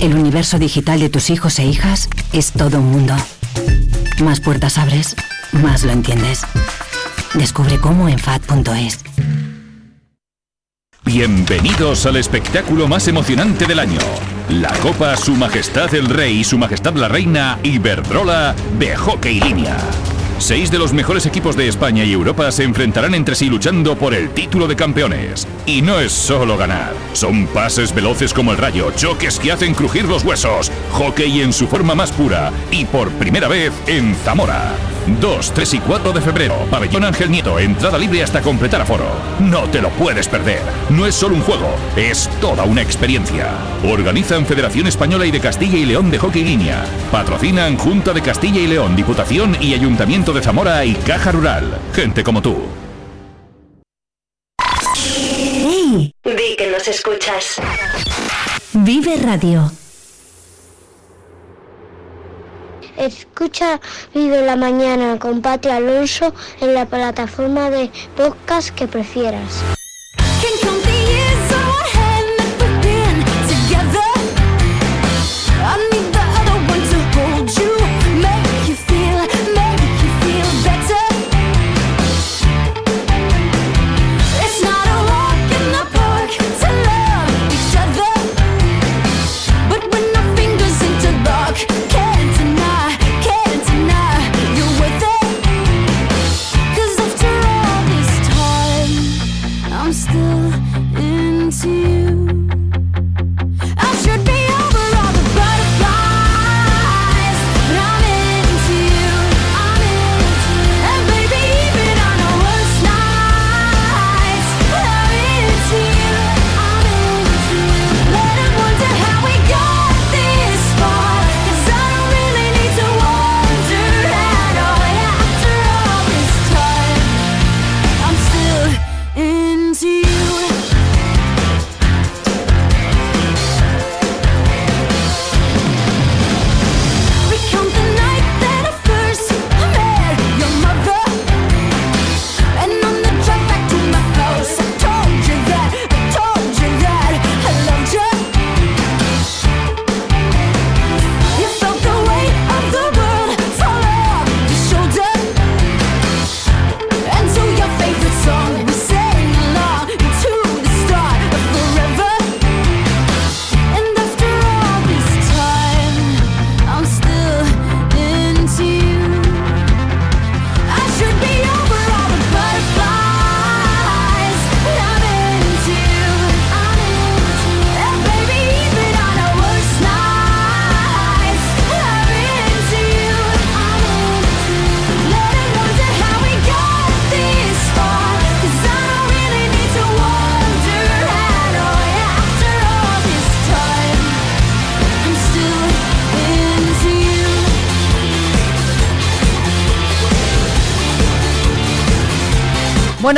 El 0.00 0.14
universo 0.14 0.60
digital 0.60 1.00
de 1.00 1.08
tus 1.08 1.28
hijos 1.28 1.58
e 1.58 1.66
hijas 1.66 2.08
es 2.32 2.52
todo 2.52 2.78
un 2.78 2.92
mundo. 2.92 3.14
Más 4.22 4.40
puertas 4.40 4.78
abres, 4.78 5.16
más 5.50 5.82
lo 5.82 5.90
entiendes. 5.90 6.42
Descubre 7.34 7.78
cómo 7.78 8.08
en 8.08 8.18
FAD.es. 8.18 9.00
Bienvenidos 11.04 12.06
al 12.06 12.16
espectáculo 12.16 12.86
más 12.86 13.08
emocionante 13.08 13.66
del 13.66 13.80
año. 13.80 13.98
La 14.50 14.72
Copa 14.78 15.16
Su 15.16 15.34
Majestad 15.34 15.92
el 15.94 16.08
Rey 16.08 16.38
y 16.40 16.44
Su 16.44 16.58
Majestad 16.58 16.94
la 16.94 17.08
Reina 17.08 17.58
Iberdrola 17.64 18.54
de 18.78 18.94
Hockey 18.94 19.40
Línea. 19.40 19.76
Seis 20.38 20.70
de 20.70 20.78
los 20.78 20.92
mejores 20.92 21.26
equipos 21.26 21.56
de 21.56 21.68
España 21.68 22.04
y 22.04 22.12
Europa 22.12 22.50
se 22.52 22.62
enfrentarán 22.62 23.14
entre 23.14 23.34
sí 23.34 23.46
luchando 23.46 23.96
por 23.96 24.14
el 24.14 24.30
título 24.30 24.68
de 24.68 24.76
campeones. 24.76 25.46
Y 25.66 25.82
no 25.82 25.98
es 25.98 26.12
solo 26.12 26.56
ganar, 26.56 26.92
son 27.12 27.46
pases 27.48 27.92
veloces 27.92 28.32
como 28.32 28.52
el 28.52 28.58
rayo, 28.58 28.92
choques 28.92 29.40
que 29.40 29.50
hacen 29.50 29.74
crujir 29.74 30.04
los 30.04 30.24
huesos, 30.24 30.70
hockey 30.92 31.40
en 31.40 31.52
su 31.52 31.66
forma 31.66 31.94
más 31.94 32.12
pura 32.12 32.52
y 32.70 32.84
por 32.84 33.10
primera 33.12 33.48
vez 33.48 33.72
en 33.88 34.14
Zamora. 34.24 34.74
2, 35.20 35.52
3 35.54 35.74
y 35.74 35.78
4 35.80 36.12
de 36.12 36.20
febrero, 36.20 36.54
Pabellón 36.70 37.04
Ángel 37.04 37.30
Nieto, 37.30 37.58
entrada 37.58 37.98
libre 37.98 38.22
hasta 38.22 38.42
completar 38.42 38.82
aforo. 38.82 39.06
No 39.40 39.62
te 39.70 39.80
lo 39.80 39.90
puedes 39.90 40.28
perder. 40.28 40.60
No 40.90 41.06
es 41.06 41.14
solo 41.14 41.34
un 41.34 41.42
juego, 41.42 41.68
es 41.96 42.28
toda 42.40 42.64
una 42.64 42.82
experiencia. 42.82 43.48
Organizan 43.84 44.46
Federación 44.46 44.86
Española 44.86 45.26
y 45.26 45.30
de 45.30 45.40
Castilla 45.40 45.78
y 45.78 45.86
León 45.86 46.10
de 46.10 46.18
Hockey 46.18 46.44
Línea. 46.44 46.84
Patrocinan 47.10 47.76
Junta 47.76 48.12
de 48.12 48.22
Castilla 48.22 48.60
y 48.60 48.66
León, 48.66 48.94
Diputación 48.96 49.56
y 49.60 49.74
Ayuntamiento 49.74 50.32
de 50.32 50.42
Zamora 50.42 50.84
y 50.84 50.94
Caja 50.94 51.32
Rural. 51.32 51.78
Gente 51.94 52.22
como 52.22 52.42
tú. 52.42 52.56
¡Hey! 54.94 56.12
Di 56.24 56.56
que 56.56 56.70
nos 56.70 56.86
escuchas. 56.86 57.56
Vive 58.72 59.16
Radio. 59.16 59.70
Escucha 62.98 63.80
Vive 64.12 64.44
la 64.44 64.56
Mañana 64.56 65.18
con 65.18 65.40
Pati 65.40 65.68
Alonso 65.68 66.34
en 66.60 66.74
la 66.74 66.86
plataforma 66.86 67.70
de 67.70 67.90
podcast 68.16 68.70
que 68.70 68.88
prefieras. 68.88 69.62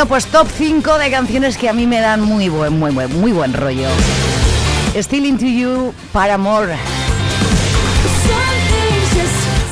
Pues 0.09 0.27
top 0.27 0.49
5 0.57 0.99
de 0.99 1.11
canciones 1.11 1.57
que 1.57 1.69
a 1.69 1.73
mí 1.73 1.87
me 1.87 2.01
dan 2.01 2.23
muy 2.23 2.49
buen, 2.49 2.79
muy 2.79 2.91
buen, 2.91 3.21
muy 3.21 3.33
buen 3.33 3.53
rollo. 3.53 3.89
Still 4.97 5.27
Into 5.27 5.45
You, 5.47 5.93
para 6.13 6.35
amor. 6.35 6.69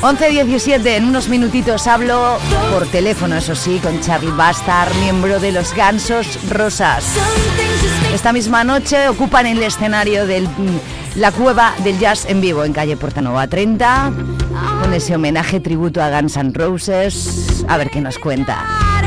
11.17, 0.01 0.85
en 0.95 1.05
unos 1.05 1.27
minutitos 1.29 1.87
hablo 1.87 2.37
por 2.71 2.85
teléfono, 2.87 3.35
eso 3.35 3.55
sí, 3.55 3.79
con 3.79 3.99
Charlie 4.01 4.31
Bastard, 4.31 4.93
miembro 4.95 5.39
de 5.39 5.51
los 5.51 5.73
Gansos 5.73 6.39
Rosas. 6.49 7.03
Esta 8.13 8.31
misma 8.31 8.63
noche 8.63 9.09
ocupan 9.09 9.45
el 9.45 9.61
escenario 9.61 10.25
de 10.25 10.47
la 11.15 11.31
Cueva 11.31 11.73
del 11.83 11.99
Jazz 11.99 12.25
en 12.29 12.39
vivo 12.39 12.63
en 12.63 12.71
calle 12.71 12.95
Portanova 12.95 13.47
30, 13.47 14.11
con 14.81 14.93
ese 14.93 15.15
homenaje 15.15 15.59
tributo 15.59 16.01
a 16.01 16.09
Guns 16.11 16.37
N' 16.37 16.53
Roses. 16.53 17.65
A 17.67 17.77
ver 17.77 17.89
qué 17.89 17.99
nos 17.99 18.17
cuenta. 18.19 18.98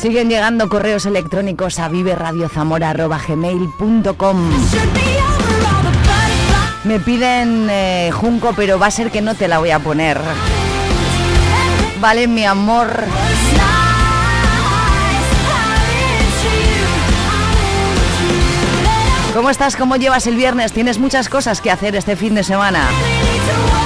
Siguen 0.00 0.28
llegando 0.28 0.68
correos 0.68 1.06
electrónicos 1.06 1.78
a 1.78 1.88
viveradiozamora.gmail.com 1.88 4.50
Me 6.84 7.00
piden 7.00 7.68
eh, 7.70 8.10
Junco, 8.12 8.52
pero 8.54 8.78
va 8.78 8.88
a 8.88 8.90
ser 8.90 9.10
que 9.10 9.22
no 9.22 9.34
te 9.34 9.48
la 9.48 9.58
voy 9.58 9.70
a 9.70 9.78
poner. 9.78 10.20
Vale, 12.00 12.26
mi 12.26 12.44
amor. 12.44 13.04
¿Cómo 19.34 19.50
estás? 19.50 19.74
¿Cómo 19.74 19.96
llevas 19.96 20.28
el 20.28 20.36
viernes? 20.36 20.72
Tienes 20.72 20.98
muchas 20.98 21.28
cosas 21.28 21.60
que 21.60 21.70
hacer 21.70 21.96
este 21.96 22.14
fin 22.14 22.36
de 22.36 22.44
semana. 22.44 22.88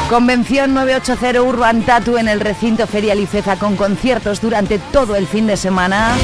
Convención 0.09 0.73
980 0.73 1.43
Urban 1.43 1.83
Tattoo 1.83 2.17
en 2.17 2.29
el 2.29 2.41
recinto 2.41 2.87
Feria 2.87 3.15
Liceza 3.15 3.57
con 3.59 3.77
conciertos 3.77 4.41
durante 4.41 4.79
todo 4.79 5.17
el 5.17 5.27
fin 5.27 5.47
de 5.47 5.59
semana. 5.59 6.17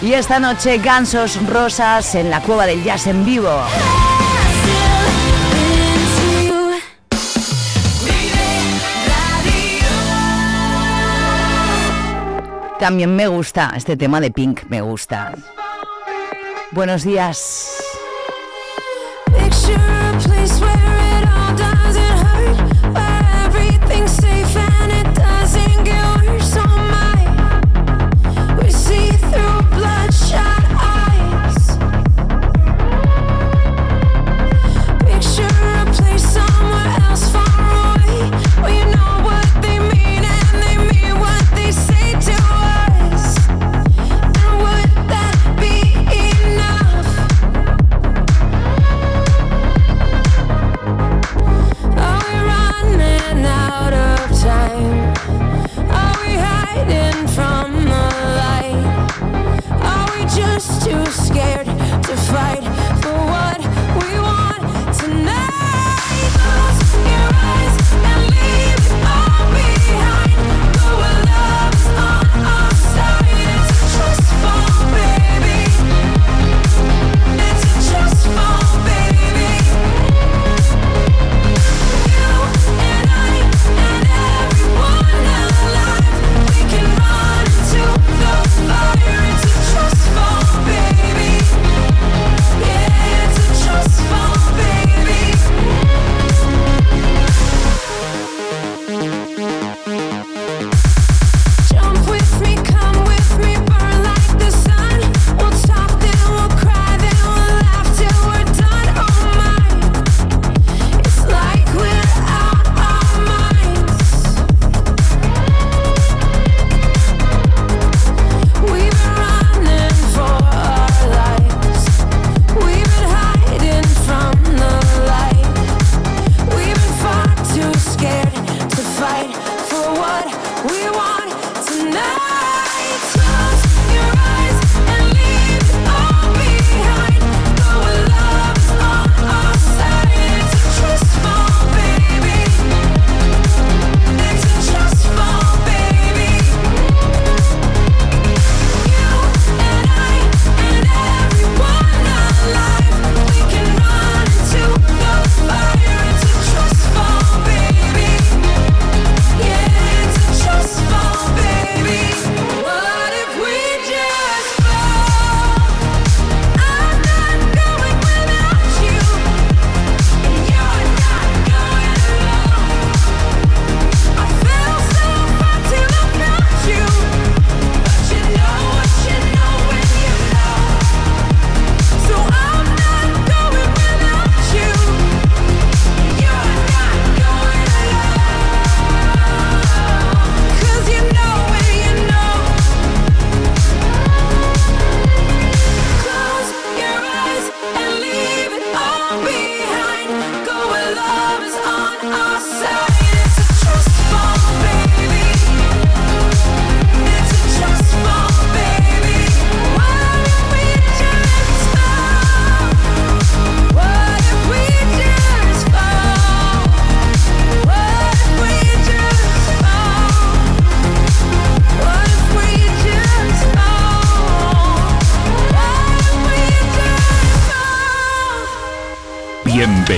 Y 0.00 0.14
esta 0.14 0.40
noche 0.40 0.78
Gansos 0.78 1.38
Rosas 1.46 2.14
en 2.14 2.30
la 2.30 2.40
Cueva 2.40 2.64
del 2.64 2.82
Jazz 2.82 3.08
en 3.08 3.26
vivo. 3.26 3.50
También 12.78 13.14
me 13.14 13.26
gusta 13.26 13.74
este 13.76 13.98
tema 13.98 14.18
de 14.18 14.30
Pink, 14.30 14.62
me 14.70 14.80
gusta. 14.80 15.34
Buenos 16.72 17.04
días. 17.04 17.85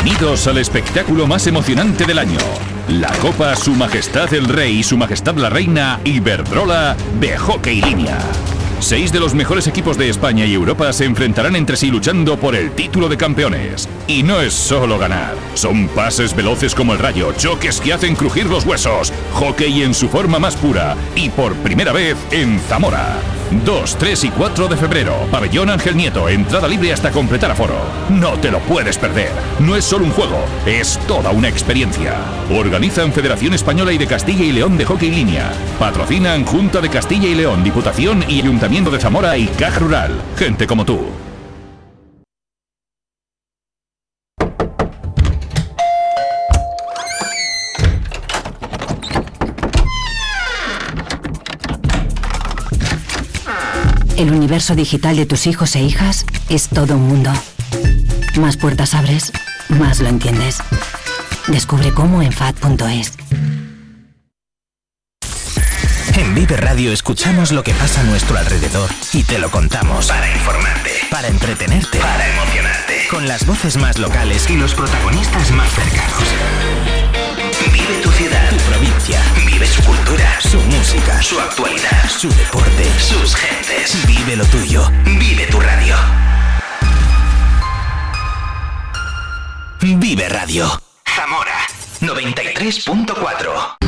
Bienvenidos 0.00 0.46
al 0.46 0.58
espectáculo 0.58 1.26
más 1.26 1.48
emocionante 1.48 2.04
del 2.04 2.20
año. 2.20 2.38
La 2.88 3.10
Copa 3.14 3.56
Su 3.56 3.74
Majestad 3.74 4.32
el 4.32 4.46
Rey 4.46 4.78
y 4.78 4.82
Su 4.84 4.96
Majestad 4.96 5.34
la 5.34 5.50
Reina 5.50 5.98
Iberdrola 6.04 6.96
de 7.18 7.36
Hockey 7.36 7.82
Línea. 7.82 8.16
Seis 8.78 9.10
de 9.10 9.18
los 9.18 9.34
mejores 9.34 9.66
equipos 9.66 9.98
de 9.98 10.08
España 10.08 10.46
y 10.46 10.54
Europa 10.54 10.92
se 10.92 11.04
enfrentarán 11.04 11.56
entre 11.56 11.76
sí 11.76 11.90
luchando 11.90 12.36
por 12.36 12.54
el 12.54 12.70
título 12.70 13.08
de 13.08 13.16
campeones. 13.16 13.88
Y 14.06 14.22
no 14.22 14.40
es 14.40 14.54
solo 14.54 15.00
ganar, 15.00 15.34
son 15.54 15.88
pases 15.88 16.34
veloces 16.34 16.76
como 16.76 16.92
el 16.92 17.00
rayo, 17.00 17.32
choques 17.32 17.80
que 17.80 17.92
hacen 17.92 18.14
crujir 18.14 18.46
los 18.46 18.64
huesos, 18.64 19.12
hockey 19.32 19.82
en 19.82 19.94
su 19.94 20.08
forma 20.08 20.38
más 20.38 20.54
pura 20.54 20.96
y 21.16 21.28
por 21.28 21.54
primera 21.56 21.92
vez 21.92 22.16
en 22.30 22.60
Zamora. 22.60 23.16
2, 23.50 23.96
3 23.96 24.24
y 24.24 24.30
4 24.30 24.68
de 24.68 24.76
febrero, 24.76 25.14
Pabellón 25.30 25.70
Ángel 25.70 25.96
Nieto, 25.96 26.28
entrada 26.28 26.68
libre 26.68 26.92
hasta 26.92 27.10
completar 27.10 27.50
aforo. 27.50 27.78
No 28.10 28.32
te 28.38 28.50
lo 28.50 28.60
puedes 28.60 28.98
perder. 28.98 29.30
No 29.58 29.74
es 29.76 29.84
solo 29.84 30.04
un 30.04 30.10
juego, 30.10 30.38
es 30.66 30.98
toda 31.06 31.30
una 31.30 31.48
experiencia. 31.48 32.14
Organizan 32.50 33.12
Federación 33.12 33.54
Española 33.54 33.92
y 33.92 33.98
de 33.98 34.06
Castilla 34.06 34.44
y 34.44 34.52
León 34.52 34.76
de 34.76 34.84
Hockey 34.84 35.10
Línea. 35.10 35.52
Patrocinan 35.78 36.44
Junta 36.44 36.80
de 36.80 36.90
Castilla 36.90 37.28
y 37.28 37.34
León, 37.34 37.64
Diputación 37.64 38.24
y 38.28 38.40
Ayuntamiento 38.40 38.90
de 38.90 39.00
Zamora 39.00 39.36
y 39.36 39.46
Caja 39.46 39.78
Rural. 39.78 40.12
Gente 40.36 40.66
como 40.66 40.84
tú. 40.84 41.17
Universo 54.48 54.74
digital 54.74 55.14
de 55.14 55.26
tus 55.26 55.46
hijos 55.46 55.76
e 55.76 55.82
hijas 55.82 56.24
es 56.48 56.70
todo 56.70 56.96
un 56.96 57.06
mundo. 57.06 57.30
Más 58.40 58.56
puertas 58.56 58.94
abres, 58.94 59.30
más 59.68 60.00
lo 60.00 60.08
entiendes. 60.08 60.56
Descubre 61.48 61.92
cómo 61.92 62.22
en 62.22 62.32
FAD.es. 62.32 63.12
En 66.16 66.34
Vive 66.34 66.56
Radio 66.56 66.94
escuchamos 66.94 67.52
lo 67.52 67.62
que 67.62 67.74
pasa 67.74 68.00
a 68.00 68.04
nuestro 68.04 68.38
alrededor 68.38 68.88
y 69.12 69.22
te 69.22 69.38
lo 69.38 69.50
contamos. 69.50 70.06
Para 70.06 70.32
informarte, 70.32 70.92
para 71.10 71.28
entretenerte, 71.28 71.98
para 71.98 72.26
emocionarte. 72.30 73.06
Con 73.10 73.28
las 73.28 73.44
voces 73.44 73.76
más 73.76 73.98
locales 73.98 74.48
y 74.48 74.56
los 74.56 74.72
protagonistas 74.72 75.50
más 75.50 75.70
cercanos. 75.72 77.27
Vive 77.66 78.00
tu 78.02 78.10
ciudad, 78.12 78.50
tu 78.50 78.56
provincia. 78.70 79.20
Vive 79.46 79.66
su 79.66 79.82
cultura, 79.82 80.40
su 80.40 80.60
música, 80.60 81.22
su 81.22 81.38
actualidad, 81.40 82.08
su 82.08 82.28
deporte, 82.28 82.84
sus 82.98 83.34
gentes. 83.34 84.06
Vive 84.06 84.36
lo 84.36 84.44
tuyo. 84.46 84.90
Vive 85.04 85.46
tu 85.46 85.60
radio. 85.60 85.96
Vive 89.80 90.28
Radio. 90.28 90.80
Zamora 91.04 91.66
93.4. 92.00 93.87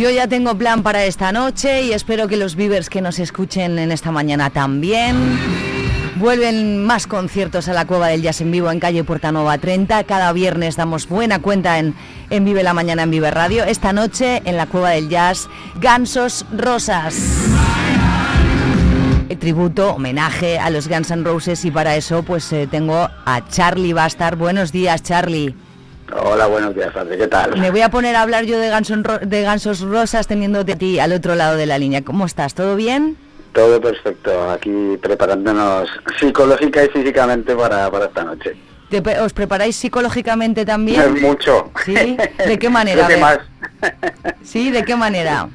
Yo 0.00 0.08
ya 0.08 0.26
tengo 0.26 0.56
plan 0.56 0.82
para 0.82 1.04
esta 1.04 1.30
noche 1.30 1.82
y 1.82 1.92
espero 1.92 2.26
que 2.26 2.38
los 2.38 2.56
vivers 2.56 2.88
que 2.88 3.02
nos 3.02 3.18
escuchen 3.18 3.78
en 3.78 3.92
esta 3.92 4.10
mañana 4.10 4.48
también. 4.48 5.38
Vuelven 6.16 6.86
más 6.86 7.06
conciertos 7.06 7.68
a 7.68 7.74
la 7.74 7.86
Cueva 7.86 8.08
del 8.08 8.22
Jazz 8.22 8.40
en 8.40 8.50
vivo 8.50 8.70
en 8.70 8.80
calle 8.80 9.04
Portanova 9.04 9.58
30. 9.58 10.04
Cada 10.04 10.32
viernes 10.32 10.76
damos 10.76 11.06
buena 11.06 11.40
cuenta 11.40 11.78
en, 11.78 11.94
en 12.30 12.46
Vive 12.46 12.62
la 12.62 12.72
Mañana 12.72 13.02
en 13.02 13.10
Vive 13.10 13.30
Radio. 13.30 13.64
Esta 13.64 13.92
noche 13.92 14.40
en 14.46 14.56
la 14.56 14.64
Cueva 14.64 14.88
del 14.88 15.10
Jazz, 15.10 15.50
Gansos 15.82 16.46
Rosas. 16.50 17.16
El 19.28 19.36
tributo, 19.36 19.96
homenaje 19.96 20.58
a 20.58 20.70
los 20.70 20.88
Guns 20.88 21.12
Roses 21.22 21.62
y 21.66 21.70
para 21.70 21.94
eso 21.94 22.22
pues 22.22 22.50
eh, 22.54 22.66
tengo 22.70 23.06
a 23.26 23.48
Charlie 23.50 23.92
Bastar. 23.92 24.36
Buenos 24.36 24.72
días, 24.72 25.02
Charlie. 25.02 25.54
Hola, 26.12 26.46
buenos 26.46 26.74
días, 26.74 26.92
Padre. 26.92 27.16
¿Qué 27.16 27.26
tal? 27.28 27.56
Me 27.58 27.70
voy 27.70 27.82
a 27.82 27.88
poner 27.90 28.16
a 28.16 28.22
hablar 28.22 28.44
yo 28.44 28.58
de, 28.58 28.68
Ganson 28.68 29.04
Ro- 29.04 29.18
de 29.20 29.42
Gansos 29.42 29.80
Rosas 29.80 30.26
teniéndote 30.26 30.72
a 30.72 30.76
ti 30.76 30.98
al 30.98 31.12
otro 31.12 31.34
lado 31.34 31.56
de 31.56 31.66
la 31.66 31.78
línea. 31.78 32.02
¿Cómo 32.02 32.26
estás? 32.26 32.54
¿Todo 32.54 32.74
bien? 32.76 33.16
Todo 33.52 33.80
perfecto. 33.80 34.50
Aquí 34.50 34.96
preparándonos 35.02 35.88
psicológica 36.18 36.84
y 36.84 36.88
físicamente 36.88 37.54
para, 37.54 37.90
para 37.90 38.06
esta 38.06 38.24
noche. 38.24 38.56
¿Te 38.88 39.02
pe- 39.02 39.20
¿Os 39.20 39.32
preparáis 39.32 39.76
psicológicamente 39.76 40.64
también? 40.64 41.14
Mucho. 41.22 41.70
¿Sí? 41.84 42.16
¿De 42.46 42.58
qué 42.58 42.68
manera? 42.70 43.06
Ver. 43.08 43.20
más. 43.20 43.38
¿Sí? 44.42 44.70
¿De 44.70 44.84
qué 44.84 44.96
manera? 44.96 45.48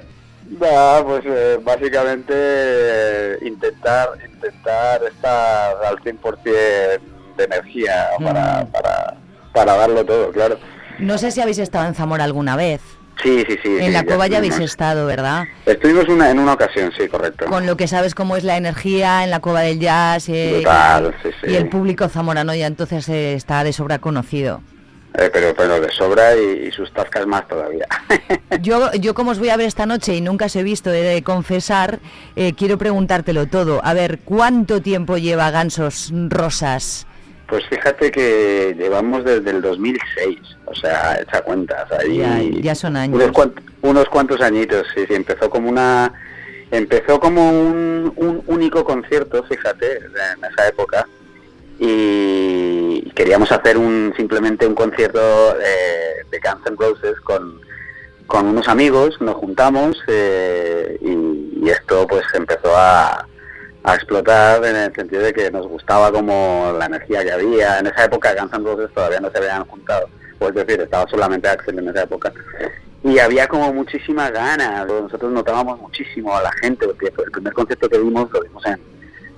Pues 0.58 1.24
eh, 1.26 1.60
básicamente 1.64 2.34
eh, 2.34 3.38
intentar 3.42 4.10
intentar 4.26 5.02
estar 5.04 5.76
al 5.86 5.98
100% 5.98 6.44
de 7.38 7.44
energía 7.44 8.10
para, 8.24 8.64
Mm. 8.64 8.68
para, 8.72 9.16
para 9.56 9.76
darlo 9.76 10.06
todo, 10.06 10.32
claro. 10.32 10.60
No 11.00 11.18
sé 11.18 11.32
si 11.32 11.42
habéis 11.42 11.58
estado 11.58 11.88
en 11.88 11.96
Zamora 11.96 12.26
alguna 12.26 12.56
vez. 12.56 12.82
Sí, 13.24 13.44
sí, 13.48 13.58
sí. 13.64 13.78
en 13.80 13.86
sí, 13.86 13.92
la 13.92 14.04
cueva 14.04 14.28
ya 14.28 14.40
habéis 14.40 14.60
estado, 14.60 15.06
¿verdad? 15.06 15.46
Estuvimos 15.66 16.08
una, 16.10 16.30
en 16.30 16.38
una 16.38 16.54
ocasión, 16.54 16.92
sí, 16.98 17.08
correcto. 17.08 17.46
Con 17.46 17.66
lo 17.66 17.78
que 17.78 17.88
sabes 17.88 18.14
cómo 18.14 18.36
es 18.36 18.44
la 18.44 18.58
energía 18.58 19.24
en 19.24 19.32
la 19.32 19.40
cueva 19.40 19.62
del 19.62 19.80
jazz 19.80 20.28
eh, 20.28 20.64
sí, 21.24 21.30
sí. 21.42 21.52
y 21.52 21.56
el 21.56 21.70
público 21.70 22.10
zamorano 22.10 22.54
ya 22.54 22.68
entonces 22.68 23.08
eh, 23.08 23.34
está 23.34 23.64
de 23.64 23.72
sobra 23.72 24.00
conocido. 24.00 24.62
Eh, 25.18 25.30
pero, 25.32 25.56
pero 25.56 25.80
de 25.80 25.90
sobra 25.92 26.36
y, 26.36 26.68
y 26.68 26.72
sus 26.74 26.92
tascas 26.92 27.26
más 27.26 27.48
todavía. 27.48 27.88
Yo, 28.62 28.92
yo 28.94 29.14
como 29.14 29.32
os 29.32 29.40
voy 29.40 29.50
a 29.50 29.58
ver 29.58 29.68
esta 29.68 29.86
noche 29.86 30.16
y 30.16 30.22
nunca 30.22 30.46
os 30.46 30.56
he 30.56 30.64
visto, 30.64 30.92
he 30.92 31.02
de 31.02 31.24
confesar, 31.24 32.00
eh, 32.36 32.54
quiero 32.54 32.78
preguntártelo 32.78 33.48
todo. 33.48 33.80
A 33.84 33.94
ver, 33.94 34.20
¿cuánto 34.20 34.82
tiempo 34.82 35.18
lleva 35.18 35.52
Gansos 35.52 36.12
Rosas? 36.30 37.08
Pues 37.48 37.64
fíjate 37.70 38.12
que 38.12 38.76
llevamos 38.78 39.24
desde 39.24 39.52
el 39.52 39.62
2006, 39.62 40.40
o 40.66 40.74
sea, 40.76 41.20
echa 41.22 41.42
cuentas 41.42 41.92
ahí. 41.92 42.18
Ya, 42.18 42.40
ya 42.62 42.76
son 42.76 42.96
años. 42.98 43.16
Unos, 43.22 43.32
cuant- 43.36 43.62
unos 43.82 44.06
cuantos 44.10 44.42
añitos, 44.42 44.88
sí, 44.96 45.06
sí, 45.08 45.14
empezó 45.14 45.50
como 45.50 45.70
una... 45.70 46.12
Empezó 46.72 47.20
como 47.20 47.52
un, 47.52 48.12
un 48.16 48.44
único 48.48 48.84
concierto, 48.84 49.44
fíjate, 49.44 49.98
en 49.98 50.44
esa 50.52 50.68
época, 50.68 51.06
y 51.80 53.02
queríamos 53.12 53.52
hacer 53.52 53.78
un 53.78 54.14
simplemente 54.18 54.66
un 54.66 54.74
concierto 54.74 55.20
eh, 55.60 56.26
de 56.32 56.40
Guns 56.40 56.66
N' 56.68 56.76
Roses 56.78 57.20
con, 57.22 57.62
con 58.26 58.48
unos 58.48 58.68
amigos, 58.68 59.22
nos 59.22 59.36
juntamos 59.36 59.96
eh, 60.08 60.98
y, 61.02 61.66
y 61.66 61.70
esto 61.70 62.08
pues 62.08 62.24
empezó 62.34 62.76
a, 62.76 63.28
a 63.86 63.94
explotar 63.94 64.66
en 64.66 64.76
el 64.76 64.96
sentido 64.96 65.22
de 65.22 65.32
que 65.32 65.52
nos 65.52 65.68
gustaba 65.68 66.12
como 66.12 66.74
la 66.78 66.88
energía 66.88 67.24
que 67.24 67.32
había. 67.32 67.80
En 67.80 67.88
esa 67.88 68.06
época 68.06 68.34
Guns 68.34 68.52
N' 68.54 68.64
Roses 68.64 68.92
todavía 68.94 69.20
no 69.20 69.30
se 69.30 69.38
habían 69.38 69.64
juntado, 69.66 70.10
o 70.40 70.50
es 70.50 70.56
decir, 70.56 70.82
estaba 70.82 71.08
solamente 71.08 71.48
Axel 71.48 71.78
en 71.78 71.90
esa 71.90 72.04
época. 72.04 72.34
Y 73.04 73.20
había 73.20 73.48
como 73.48 73.72
muchísima 73.72 74.32
ganas, 74.32 74.88
nosotros 74.88 75.32
notábamos 75.32 75.80
muchísimo 75.80 76.36
a 76.36 76.42
la 76.42 76.52
gente, 76.54 76.88
porque 76.88 77.14
el 77.24 77.32
primer 77.32 77.54
concierto 77.54 77.88
que 77.88 78.00
vimos 78.00 78.32
lo 78.32 78.42
vimos 78.42 78.66
en, 78.66 78.80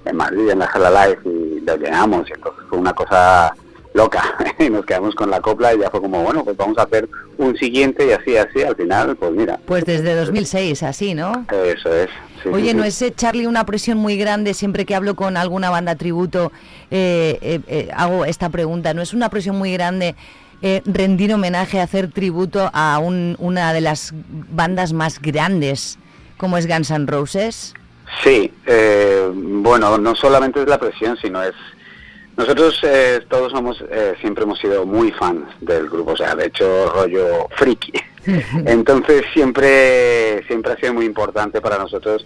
en 0.05 0.15
Madrid, 0.15 0.49
en 0.49 0.59
la 0.59 0.71
sala 0.71 1.05
live, 1.05 1.19
y 1.25 1.59
lo 1.59 1.75
llenamos, 1.75 2.29
y 2.29 2.33
entonces 2.33 2.63
fue 2.69 2.79
una 2.79 2.93
cosa 2.93 3.53
loca, 3.93 4.35
y 4.59 4.69
nos 4.69 4.85
quedamos 4.85 5.15
con 5.15 5.29
la 5.29 5.41
copla 5.41 5.73
y 5.73 5.79
ya 5.79 5.89
fue 5.89 6.01
como, 6.01 6.23
bueno, 6.23 6.43
pues 6.43 6.55
vamos 6.57 6.77
a 6.77 6.83
hacer 6.83 7.07
un 7.37 7.55
siguiente 7.57 8.07
y 8.07 8.11
así, 8.11 8.35
así, 8.37 8.61
al 8.63 8.75
final, 8.75 9.15
pues 9.15 9.31
mira, 9.31 9.59
Pues 9.65 9.85
desde 9.85 10.15
2006, 10.15 10.83
así, 10.83 11.13
¿no? 11.13 11.45
eso 11.51 11.93
es. 11.93 12.09
sí, 12.43 12.49
Oye, 12.49 12.71
sí, 12.71 12.75
¿no 12.75 12.83
sí. 12.83 12.89
es, 12.89 13.01
eh, 13.01 13.13
Charlie, 13.15 13.47
una 13.47 13.65
presión 13.65 13.97
muy 13.97 14.17
grande 14.17 14.53
siempre 14.53 14.85
que 14.85 14.95
hablo 14.95 15.15
con 15.15 15.37
alguna 15.37 15.69
banda 15.69 15.95
tributo? 15.95 16.51
eh, 16.91 17.37
eh, 17.41 17.59
eh, 17.67 17.89
hago 17.95 18.25
esta 18.25 18.49
pregunta. 18.49 18.93
¿No 18.93 19.01
es 19.01 19.13
una 19.13 19.29
presión 19.29 19.57
muy 19.57 19.73
grande 19.73 20.15
eh, 20.61 20.81
rendir 20.85 21.33
homenaje, 21.33 21.79
hacer 21.81 22.09
tributo 22.11 22.69
a 22.73 22.97
un- 22.99 23.35
una 23.39 23.73
de 23.73 23.81
las 23.81 24.13
bandas 24.51 24.91
más 24.93 25.21
grandes 25.21 25.99
como 26.37 26.57
es 26.57 26.67
Guns 26.67 26.89
N' 26.91 27.05
Roses? 27.07 27.73
Sí, 28.23 28.51
eh, 28.65 29.29
bueno, 29.33 29.97
no 29.97 30.15
solamente 30.15 30.61
es 30.61 30.67
la 30.67 30.77
presión, 30.79 31.17
sino 31.21 31.43
es... 31.43 31.53
Nosotros 32.37 32.79
eh, 32.83 33.19
todos 33.27 33.51
somos, 33.51 33.83
eh, 33.89 34.13
siempre 34.21 34.43
hemos 34.43 34.59
sido 34.59 34.85
muy 34.85 35.11
fans 35.11 35.47
del 35.59 35.89
grupo, 35.89 36.11
o 36.11 36.17
sea, 36.17 36.35
de 36.35 36.45
hecho, 36.45 36.89
rollo 36.93 37.47
friki. 37.57 37.93
Entonces 38.65 39.23
siempre, 39.33 40.43
siempre 40.47 40.73
ha 40.73 40.77
sido 40.77 40.93
muy 40.93 41.05
importante 41.05 41.59
para 41.61 41.77
nosotros 41.79 42.25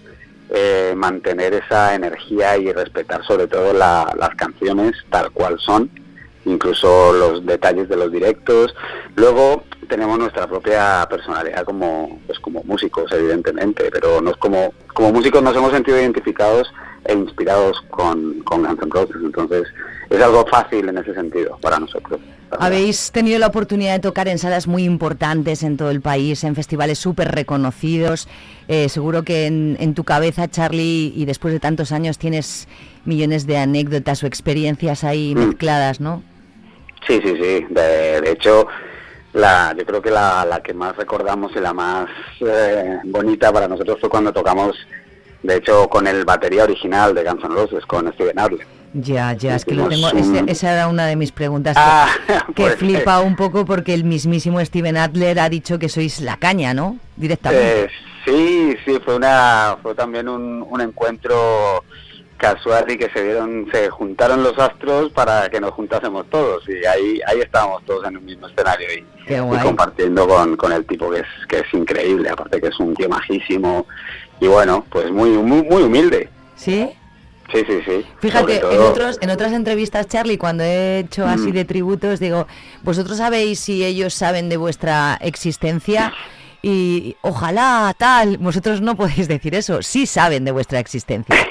eh, 0.50 0.92
mantener 0.94 1.54
esa 1.54 1.94
energía 1.94 2.58
y 2.58 2.70
respetar 2.72 3.24
sobre 3.24 3.46
todo 3.46 3.72
la- 3.72 4.12
las 4.18 4.34
canciones 4.34 4.92
tal 5.08 5.30
cual 5.30 5.58
son, 5.58 5.88
incluso 6.44 7.12
los 7.14 7.46
detalles 7.46 7.88
de 7.88 7.96
los 7.96 8.12
directos. 8.12 8.74
Luego 9.16 9.64
tenemos 9.88 10.18
nuestra 10.18 10.46
propia 10.46 11.06
personalidad 11.08 11.64
como, 11.64 12.20
pues 12.26 12.38
como 12.38 12.62
músicos, 12.64 13.10
evidentemente, 13.12 13.88
pero 13.90 14.20
nos 14.20 14.36
como, 14.36 14.74
como 14.92 15.10
músicos 15.12 15.42
nos 15.42 15.56
hemos 15.56 15.72
sentido 15.72 15.98
identificados 15.98 16.70
e 17.04 17.14
inspirados 17.14 17.80
con, 17.88 18.40
con 18.40 18.62
Guns 18.62 18.78
N' 18.82 18.90
Roses, 18.90 19.16
entonces 19.24 19.64
es 20.10 20.20
algo 20.22 20.44
fácil 20.46 20.88
en 20.88 20.98
ese 20.98 21.14
sentido 21.14 21.58
para 21.60 21.78
nosotros. 21.78 22.20
Habéis 22.58 23.10
tenido 23.12 23.38
la 23.38 23.46
oportunidad 23.46 23.94
de 23.94 24.00
tocar 24.00 24.28
en 24.28 24.38
salas 24.38 24.66
muy 24.66 24.84
importantes 24.84 25.62
en 25.62 25.78
todo 25.78 25.90
el 25.90 26.02
país, 26.02 26.44
en 26.44 26.54
festivales 26.54 26.98
súper 26.98 27.32
reconocidos. 27.32 28.28
Eh, 28.68 28.90
seguro 28.90 29.22
que 29.22 29.46
en, 29.46 29.76
en, 29.80 29.94
tu 29.94 30.04
cabeza, 30.04 30.48
Charlie, 30.48 31.14
y 31.16 31.24
después 31.24 31.54
de 31.54 31.60
tantos 31.60 31.92
años 31.92 32.18
tienes 32.18 32.68
millones 33.06 33.46
de 33.46 33.56
anécdotas 33.56 34.22
o 34.22 34.26
experiencias 34.26 35.02
ahí 35.02 35.34
Mm. 35.34 35.38
mezcladas, 35.48 36.00
¿no? 36.00 36.22
Sí, 37.06 37.20
sí, 37.24 37.34
sí. 37.40 37.66
De, 37.70 38.20
de 38.20 38.30
hecho, 38.32 38.66
la, 39.32 39.74
yo 39.76 39.86
creo 39.86 40.02
que 40.02 40.10
la, 40.10 40.44
la 40.44 40.62
que 40.62 40.74
más 40.74 40.94
recordamos 40.96 41.52
y 41.56 41.60
la 41.60 41.72
más 41.72 42.06
eh, 42.40 42.98
bonita 43.04 43.50
para 43.50 43.66
nosotros 43.66 43.98
fue 43.98 44.10
cuando 44.10 44.30
tocamos, 44.30 44.76
de 45.42 45.56
hecho, 45.56 45.88
con 45.88 46.06
el 46.06 46.26
batería 46.26 46.64
original 46.64 47.14
de 47.14 47.24
Guns 47.24 47.44
N' 47.44 47.54
Roses, 47.54 47.86
con 47.86 48.12
Steven 48.12 48.38
Adler. 48.38 48.66
Ya, 48.94 49.32
ya, 49.32 49.56
es 49.56 49.64
que 49.64 49.74
lo 49.74 49.88
tengo. 49.88 50.08
Un- 50.10 50.18
ese- 50.18 50.44
esa 50.50 50.72
era 50.72 50.88
una 50.88 51.06
de 51.06 51.16
mis 51.16 51.32
preguntas 51.32 51.76
Ah, 51.78 52.08
que, 52.54 52.62
pues, 52.62 52.76
flipa 52.76 53.20
un 53.20 53.36
poco 53.36 53.64
porque 53.64 53.94
el 53.94 54.04
mismísimo 54.04 54.62
Steven 54.64 54.96
Adler 54.98 55.38
ha 55.40 55.48
dicho 55.48 55.78
que 55.78 55.88
sois 55.88 56.20
la 56.20 56.36
caña, 56.36 56.74
¿no? 56.74 56.98
Directamente. 57.16 57.84
Eh, 57.84 57.88
sí, 58.26 58.76
sí, 58.84 58.98
fue 59.04 59.16
una, 59.16 59.76
fue 59.82 59.94
también 59.94 60.28
un, 60.28 60.66
un 60.68 60.80
encuentro 60.80 61.82
casual 62.36 62.90
y 62.90 62.98
que 62.98 63.08
se 63.10 63.22
dieron, 63.22 63.68
se 63.72 63.88
juntaron 63.88 64.42
los 64.42 64.58
astros 64.58 65.12
para 65.12 65.48
que 65.48 65.60
nos 65.60 65.70
juntásemos 65.70 66.28
todos 66.28 66.64
y 66.68 66.84
ahí, 66.84 67.20
ahí 67.28 67.40
estábamos 67.40 67.84
todos 67.84 68.04
en 68.08 68.16
un 68.16 68.24
mismo 68.24 68.48
escenario 68.48 68.88
y, 68.92 69.06
y 69.32 69.36
compartiendo 69.62 70.26
con, 70.26 70.56
con 70.56 70.72
el 70.72 70.84
tipo 70.84 71.08
que 71.10 71.20
es, 71.20 71.26
que 71.48 71.58
es 71.60 71.72
increíble, 71.72 72.28
aparte 72.28 72.60
que 72.60 72.66
es 72.66 72.80
un 72.80 72.94
tío 72.94 73.08
majísimo 73.08 73.86
y 74.40 74.48
bueno, 74.48 74.84
pues 74.90 75.08
muy, 75.12 75.30
muy, 75.30 75.62
muy 75.62 75.82
humilde. 75.84 76.28
¿Sí? 76.56 76.90
Sí, 77.52 77.62
sí, 77.66 77.80
sí. 77.86 78.04
Fíjate, 78.20 78.56
en, 78.58 78.80
otros, 78.80 79.18
en 79.20 79.30
otras 79.30 79.52
entrevistas, 79.52 80.06
Charlie, 80.08 80.38
cuando 80.38 80.64
he 80.64 81.00
hecho 81.00 81.26
así 81.26 81.48
Mm. 81.50 81.52
de 81.52 81.64
tributos, 81.64 82.18
digo, 82.20 82.46
vosotros 82.82 83.18
sabéis 83.18 83.60
si 83.60 83.84
ellos 83.84 84.14
saben 84.14 84.48
de 84.48 84.56
vuestra 84.56 85.18
existencia 85.20 86.12
y 86.64 87.16
ojalá 87.22 87.92
tal, 87.98 88.38
vosotros 88.38 88.80
no 88.80 88.94
podéis 88.96 89.26
decir 89.28 89.54
eso, 89.56 89.82
sí 89.82 90.06
saben 90.06 90.44
de 90.44 90.52
vuestra 90.52 90.78
existencia. 90.78 91.34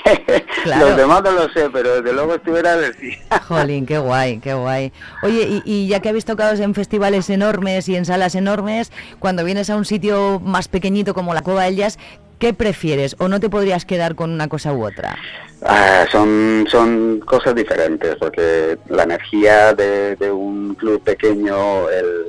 Claro. 0.63 0.89
Los 0.89 0.97
demás 0.97 1.23
no 1.23 1.31
lo 1.31 1.49
sé, 1.53 1.71
pero 1.73 1.95
desde 1.95 2.13
luego 2.13 2.35
estuviera 2.35 2.77
decir. 2.77 3.17
Jolín, 3.47 3.83
qué 3.87 3.97
guay, 3.97 4.37
qué 4.37 4.53
guay. 4.53 4.93
Oye, 5.23 5.41
y, 5.41 5.63
y 5.65 5.87
ya 5.87 6.01
que 6.01 6.09
habéis 6.09 6.23
tocado 6.25 6.53
en 6.61 6.75
festivales 6.75 7.31
enormes 7.31 7.89
y 7.89 7.95
en 7.95 8.05
salas 8.05 8.35
enormes, 8.35 8.91
cuando 9.17 9.43
vienes 9.43 9.71
a 9.71 9.75
un 9.75 9.85
sitio 9.85 10.39
más 10.39 10.67
pequeñito 10.67 11.15
como 11.15 11.33
la 11.33 11.41
Cueva 11.41 11.63
del 11.63 11.77
Jazz, 11.77 11.97
¿qué 12.41 12.53
prefieres? 12.53 13.15
¿O 13.19 13.29
no 13.29 13.39
te 13.39 13.49
podrías 13.49 13.85
quedar 13.85 14.15
con 14.15 14.31
una 14.31 14.49
cosa 14.49 14.73
u 14.73 14.83
otra? 14.85 15.15
Ah, 15.61 16.05
son, 16.11 16.65
son 16.69 17.21
cosas 17.21 17.53
diferentes, 17.55 18.15
porque 18.15 18.77
la 18.89 19.03
energía 19.03 19.73
de, 19.73 20.15
de 20.17 20.29
un 20.31 20.73
club 20.75 21.01
pequeño 21.03 21.89
el- 21.89 22.25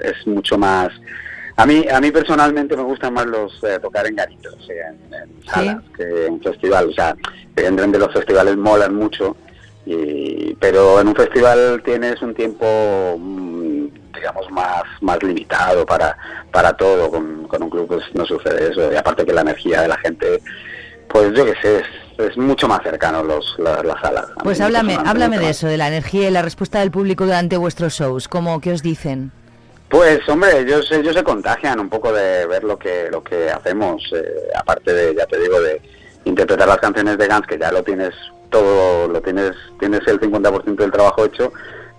es, 0.00 0.12
es 0.18 0.26
mucho 0.26 0.58
más... 0.58 0.90
A 1.56 1.66
mí, 1.66 1.84
a 1.92 2.00
mí 2.00 2.10
personalmente 2.10 2.76
me 2.76 2.82
gustan 2.82 3.14
más 3.14 3.26
los 3.26 3.52
eh, 3.62 3.78
tocar 3.80 4.06
en 4.06 4.16
garitos, 4.16 4.56
sí, 4.66 4.72
en, 4.72 5.14
en 5.14 5.44
salas, 5.44 5.82
que 5.96 6.26
en 6.26 6.40
festival. 6.40 6.88
O 6.88 6.92
sea, 6.92 7.14
evidentemente 7.54 7.98
los 7.98 8.12
festivales 8.12 8.56
molan 8.56 8.94
mucho, 8.94 9.36
y, 9.84 10.54
pero 10.54 11.00
en 11.00 11.08
un 11.08 11.14
festival 11.14 11.82
tienes 11.84 12.22
un 12.22 12.34
tiempo, 12.34 12.66
digamos, 14.14 14.50
más, 14.50 14.82
más 15.00 15.22
limitado 15.22 15.84
para, 15.86 16.16
para 16.50 16.72
todo. 16.74 17.10
Con, 17.10 17.46
con 17.48 17.62
un 17.62 17.70
club 17.70 17.86
pues 17.88 18.02
no 18.14 18.24
sucede 18.26 18.70
eso. 18.70 18.92
Y 18.92 18.96
aparte 18.96 19.24
que 19.24 19.32
la 19.32 19.42
energía 19.42 19.82
de 19.82 19.88
la 19.88 19.98
gente 19.98 20.40
pues 21.08 21.30
yo 21.34 21.44
qué 21.44 21.54
sé, 21.60 21.76
es, 21.80 22.30
es 22.30 22.36
mucho 22.38 22.66
más 22.68 22.82
cercano 22.82 23.22
los, 23.22 23.54
la- 23.58 23.82
las 23.82 24.00
salas. 24.00 24.26
A 24.36 24.42
Pues 24.42 24.60
háblame, 24.62 24.96
háblame 25.04 25.38
de 25.38 25.50
eso, 25.50 25.66
de 25.66 25.76
la 25.76 25.88
energía 25.88 26.28
y 26.28 26.30
la 26.30 26.40
respuesta 26.40 26.80
del 26.80 26.90
público 26.90 27.24
durante 27.26 27.58
vuestros 27.58 27.92
shows. 27.94 28.28
¿Cómo, 28.28 28.60
¿Qué 28.62 28.72
os 28.72 28.82
dicen? 28.82 29.30
Pues 29.90 30.26
hombre, 30.30 30.60
ellos, 30.60 30.90
ellos 30.90 31.14
se 31.14 31.22
contagian 31.22 31.78
un 31.80 31.90
poco 31.90 32.14
de 32.14 32.46
ver 32.46 32.64
lo 32.64 32.78
que 32.78 33.08
lo 33.10 33.22
que 33.22 33.50
hacemos, 33.50 34.02
eh, 34.16 34.24
aparte 34.56 34.90
de, 34.94 35.14
ya 35.14 35.26
te 35.26 35.38
digo, 35.38 35.60
de 35.60 35.82
interpretar 36.24 36.66
las 36.66 36.78
canciones 36.78 37.18
de 37.18 37.28
Guns, 37.28 37.46
que 37.46 37.58
ya 37.58 37.70
lo 37.70 37.82
tienes 37.82 38.14
todo, 38.48 39.06
lo 39.08 39.20
tienes, 39.20 39.52
tienes 39.78 40.00
el 40.06 40.18
50% 40.18 40.76
del 40.76 40.90
trabajo 40.92 41.26
hecho, 41.26 41.52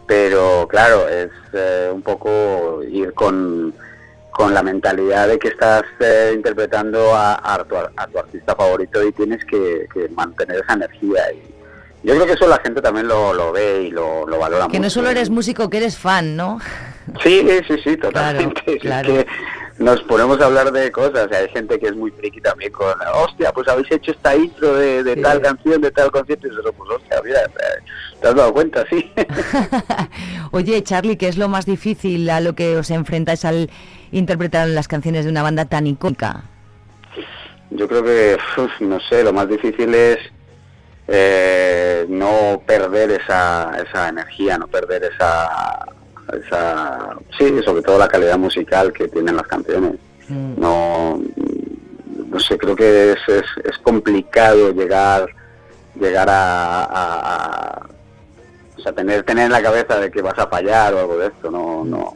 pero 0.08 0.68
claro, 0.70 1.08
es 1.08 1.30
eh, 1.54 1.89
un 1.94 2.02
poco 2.02 2.82
ir 2.84 3.13
con, 3.13 3.74
con 4.32 4.54
la 4.54 4.63
mentalidad 4.63 5.28
de 5.28 5.39
que 5.39 5.50
estás 5.50 5.84
eh, 6.00 6.32
interpretando 6.36 7.13
a, 7.16 7.36
a 7.54 7.63
tu, 7.63 7.76
a 7.78 8.08
tu 8.08 8.20
artista 8.20 8.56
favorito 8.56 9.04
y 9.04 9.12
tienes 9.12 9.44
que, 9.46 9.88
que 9.94 10.10
mantener 10.10 10.58
esa 10.63 10.74
energía. 10.74 11.22
Y 11.34 12.08
yo 12.08 12.16
creo 12.16 12.26
que 12.26 12.34
eso 12.34 12.48
la 12.48 12.60
gente 12.60 12.82
también 12.82 13.08
lo, 13.08 13.34
lo 13.34 13.52
ve 13.52 13.84
y 13.84 13.92
lo, 13.92 14.28
lo 14.28 14.38
valora 14.38 14.68
Que 14.68 14.78
no 14.80 14.84
mucho. 14.84 14.89
solo 14.96 15.10
eres 15.10 15.30
músico, 15.30 15.70
que 15.70 15.78
eres 15.78 15.98
fan, 15.98 16.36
¿no? 16.36 16.60
Sí, 17.22 17.48
sí, 17.68 17.76
sí, 17.84 17.98
totalmente. 17.98 18.78
Claro. 18.80 19.08
que 19.13 19.26
nos 19.79 20.01
ponemos 20.03 20.39
a 20.39 20.45
hablar 20.45 20.71
de 20.71 20.91
cosas. 20.91 21.31
Hay 21.31 21.49
gente 21.49 21.79
que 21.79 21.88
es 21.88 21.95
muy 21.95 22.12
friki 22.12 22.41
también 22.41 22.71
con, 22.71 22.93
hostia, 23.15 23.51
pues 23.51 23.67
habéis 23.67 23.91
hecho 23.91 24.12
esta 24.12 24.36
intro 24.36 24.75
de, 24.75 25.03
de 25.03 25.15
tal 25.17 25.41
canción, 25.41 25.81
de 25.81 25.91
tal 25.91 26.12
concierto. 26.12 26.47
Y 26.47 26.49
nosotros, 26.51 26.75
pues 26.77 26.89
hostia, 26.91 27.21
mira, 27.23 27.39
te 28.21 28.27
has 28.27 28.36
dado 28.36 28.53
cuenta, 28.53 28.86
sí. 28.89 29.12
Oye, 30.51 30.83
Charlie, 30.83 31.17
¿qué 31.17 31.27
es 31.27 31.38
lo 31.38 31.49
más 31.49 31.65
difícil 31.65 32.29
a 32.29 32.39
lo 32.39 32.53
que 32.53 32.77
os 32.77 32.91
enfrentáis 32.91 33.45
al 33.45 33.69
interpretar 34.12 34.67
las 34.67 34.88
canciones 34.88 35.25
de 35.25 35.31
una 35.31 35.43
banda 35.43 35.65
tan 35.65 35.88
icónica? 35.88 36.43
Yo 37.71 37.88
creo 37.88 38.03
que, 38.03 38.38
uf, 38.57 38.71
no 38.81 38.99
sé, 38.99 39.23
lo 39.23 39.33
más 39.33 39.49
difícil 39.49 39.93
es 39.95 40.19
eh, 41.07 42.05
no 42.07 42.62
perder 42.65 43.12
esa, 43.12 43.75
esa 43.86 44.09
energía, 44.09 44.57
no 44.57 44.67
perder 44.67 45.03
esa, 45.05 45.86
esa, 46.31 47.15
sí, 47.38 47.59
sobre 47.63 47.81
todo 47.81 47.97
la 47.97 48.07
calidad 48.07 48.38
musical 48.38 48.91
que 48.93 49.07
tienen 49.07 49.36
las 49.36 49.47
canciones. 49.47 49.95
No, 50.29 51.21
no 52.29 52.39
sé, 52.39 52.57
creo 52.57 52.75
que 52.75 53.12
es, 53.12 53.17
es, 53.27 53.43
es 53.63 53.77
complicado 53.79 54.71
llegar, 54.71 55.27
llegar 55.99 56.29
a, 56.29 56.83
a- 56.86 57.36
a- 57.75 57.88
o 58.77 58.81
sea, 58.81 58.93
tener, 58.93 59.23
tener 59.23 59.45
en 59.45 59.51
la 59.51 59.62
cabeza 59.62 59.99
de 59.99 60.09
que 60.12 60.21
vas 60.21 60.38
a 60.39 60.47
fallar 60.47 60.93
o 60.93 60.99
algo 60.99 61.17
de 61.17 61.27
esto, 61.27 61.51
no, 61.51 61.83
no. 61.86 62.15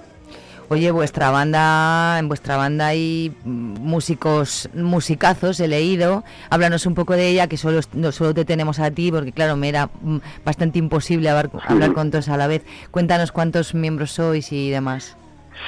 Oye, 0.70 0.92
vuestra 0.92 1.30
banda, 1.32 2.20
en 2.20 2.28
vuestra 2.28 2.58
banda 2.58 2.88
hay 2.88 3.32
músicos, 3.46 4.70
musicazos, 4.74 5.62
he 5.62 5.68
leído. 5.70 6.26
Háblanos 6.50 6.86
un 6.86 6.94
poco 6.94 7.14
de 7.14 7.30
ella, 7.30 7.48
que 7.48 7.56
solo, 7.56 7.80
no, 7.94 8.12
solo 8.12 8.34
te 8.34 8.44
tenemos 8.44 8.80
a 8.80 8.92
ti, 8.92 9.10
porque 9.10 9.32
claro, 9.32 9.56
me 9.56 9.70
era 9.70 9.90
mm, 10.02 10.18
bastante 10.44 10.78
imposible 10.78 11.30
hablar, 11.30 11.50
hablar 11.66 11.94
con 11.94 12.12
todos 12.12 12.28
a 12.28 12.36
la 12.36 12.48
vez. 12.48 12.64
Cuéntanos 12.92 13.32
cuántos 13.32 13.74
miembros 13.74 14.12
sois 14.12 14.52
y 14.52 14.70
demás. 14.70 15.16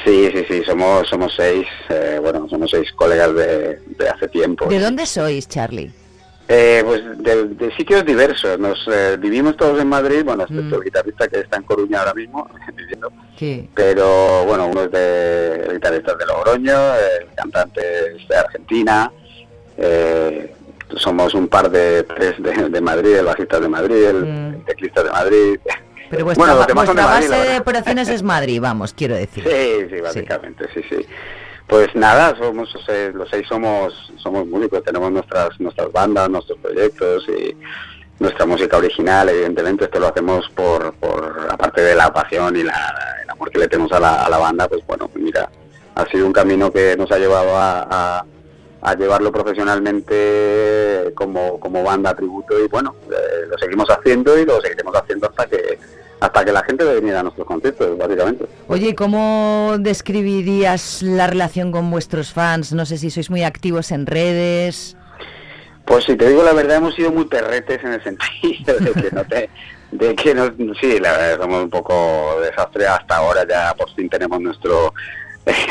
Sí, 0.04 0.30
sí, 0.34 0.46
sí, 0.50 0.64
somos, 0.66 1.08
somos 1.08 1.34
seis, 1.36 1.66
eh, 1.90 2.20
bueno, 2.22 2.48
somos 2.50 2.70
seis 2.70 2.92
colegas 2.92 3.34
de, 3.36 3.80
de 3.98 4.10
hace 4.10 4.28
tiempo. 4.28 4.66
¿De 4.66 4.80
dónde 4.80 5.06
sois, 5.06 5.48
Charlie? 5.48 5.92
Eh, 6.52 6.82
pues 6.84 7.04
de, 7.20 7.46
de 7.50 7.76
sitios 7.76 8.04
diversos. 8.04 8.58
Nos 8.58 8.88
eh, 8.92 9.18
vivimos 9.20 9.56
todos 9.56 9.80
en 9.80 9.88
Madrid, 9.88 10.24
bueno, 10.26 10.44
excepto 10.44 10.78
el 10.78 10.84
guitarrista 10.84 11.28
que 11.28 11.42
está 11.42 11.58
en 11.58 11.64
Coruña 11.64 12.00
ahora 12.00 12.16
mismo 12.16 12.50
viviendo. 12.76 13.12
Sí. 13.38 13.70
Pero 13.76 14.46
bueno, 14.46 14.66
uno 14.68 14.82
es 14.86 14.92
de 14.92 15.66
el 15.68 15.74
guitarrista 15.74 16.14
es 16.14 16.18
de 16.18 16.26
Logroño, 16.26 16.96
el 16.96 17.28
cantante 17.36 17.82
es 18.16 18.28
de 18.28 18.36
Argentina. 18.36 19.12
eh, 19.78 20.56
somos 20.98 21.36
un 21.36 21.48
par 21.48 21.70
de 21.70 22.02
tres 22.02 22.42
de, 22.42 22.68
de 22.68 22.82
Madrid, 22.82 23.14
el 23.18 23.26
bajista 23.26 23.60
de 23.60 23.70
Madrid, 23.70 24.04
el, 24.06 24.16
el 24.56 24.64
teclista 24.66 25.04
de 25.04 25.12
Madrid. 25.12 25.60
Pero 26.10 26.26
vuestra, 26.26 26.46
Bueno, 26.56 26.66
los 26.76 26.86
son 26.88 26.96
de 26.96 27.04
Madrid, 27.04 27.30
base 27.30 27.50
de 27.52 27.58
operaciones 27.60 28.10
es 28.10 28.24
Madrid, 28.24 28.60
vamos, 28.60 28.94
quiero 28.96 29.14
decir. 29.14 29.44
Sí, 29.44 29.88
sí, 29.96 30.02
básicamente, 30.02 30.66
sí, 30.74 30.82
sí. 30.90 31.06
Pues 31.70 31.94
nada, 31.94 32.36
somos 32.36 32.74
o 32.76 32.80
sea, 32.80 33.10
los 33.12 33.30
seis 33.30 33.46
somos 33.48 34.12
somos 34.18 34.48
músicos, 34.48 34.84
tenemos 34.84 35.12
nuestras 35.12 35.60
nuestras 35.60 35.92
bandas, 35.92 36.28
nuestros 36.30 36.58
proyectos 36.58 37.26
y 37.30 37.56
nuestra 38.20 38.46
música 38.48 38.78
original, 38.78 39.30
evidentemente 39.30 39.86
esto 39.86 40.00
lo 40.00 40.08
hacemos 40.08 40.50
por, 40.56 40.94
por 40.96 41.48
aparte 41.50 41.82
de 41.82 41.94
la 41.96 42.12
pasión 42.12 42.56
y 42.58 42.64
la, 42.64 42.74
el 43.24 43.30
amor 43.30 43.52
que 43.52 43.60
le 43.60 43.68
tenemos 43.68 43.92
a 43.94 44.00
la, 44.00 44.26
a 44.26 44.30
la 44.30 44.38
banda, 44.40 44.68
pues 44.68 44.86
bueno, 44.88 45.10
mira, 45.14 45.48
ha 45.96 46.06
sido 46.08 46.26
un 46.26 46.34
camino 46.34 46.72
que 46.72 46.98
nos 46.98 47.12
ha 47.12 47.18
llevado 47.20 47.56
a, 47.56 47.88
a- 47.90 48.26
a 48.82 48.96
llevarlo 48.96 49.30
profesionalmente 49.30 51.12
como, 51.14 51.60
como 51.60 51.84
banda 51.84 52.16
tributo 52.16 52.58
y 52.64 52.68
bueno, 52.70 52.96
eh, 53.12 53.46
lo 53.50 53.58
seguimos 53.58 53.90
haciendo 53.90 54.40
y 54.40 54.46
lo 54.46 54.62
seguiremos 54.62 54.96
haciendo 54.96 55.28
hasta 55.28 55.46
que 55.48 55.78
hasta 56.20 56.44
que 56.46 56.52
la 56.52 56.64
gente 56.64 56.84
viniera 56.96 57.22
a 57.22 57.24
nuestros 57.24 57.48
conciertos, 57.48 57.98
básicamente. 57.98 58.46
Oye, 58.68 58.94
¿cómo 58.96 59.76
describirías 59.80 61.02
la 61.02 61.28
relación 61.28 61.72
con 61.72 61.90
vuestros 61.92 62.34
fans? 62.34 62.74
No 62.74 62.86
sé 62.86 62.98
si 62.98 63.10
sois 63.10 63.30
muy 63.30 63.44
activos 63.44 63.92
en 63.92 64.06
redes. 64.06 64.96
Pues 65.86 66.04
si 66.06 66.16
te 66.16 66.28
digo 66.30 66.44
la 66.44 66.54
verdad, 66.54 66.78
hemos 66.78 66.94
sido 66.96 67.12
muy 67.12 67.26
perretes 67.26 67.84
en 67.84 67.94
el 67.94 68.04
sentido 68.04 68.78
de 68.80 68.92
que 68.94 69.10
no 69.12 69.24
te... 69.26 69.50
De 69.92 70.14
que 70.14 70.36
no, 70.36 70.46
sí, 70.80 71.00
la 71.00 71.14
verdad, 71.14 71.40
somos 71.42 71.64
un 71.64 71.70
poco 71.72 72.38
desastre 72.44 72.86
hasta 72.86 73.16
ahora, 73.18 73.44
ya 73.50 73.74
por 73.76 73.90
fin 73.96 74.08
tenemos 74.08 74.40
nuestro 74.40 74.94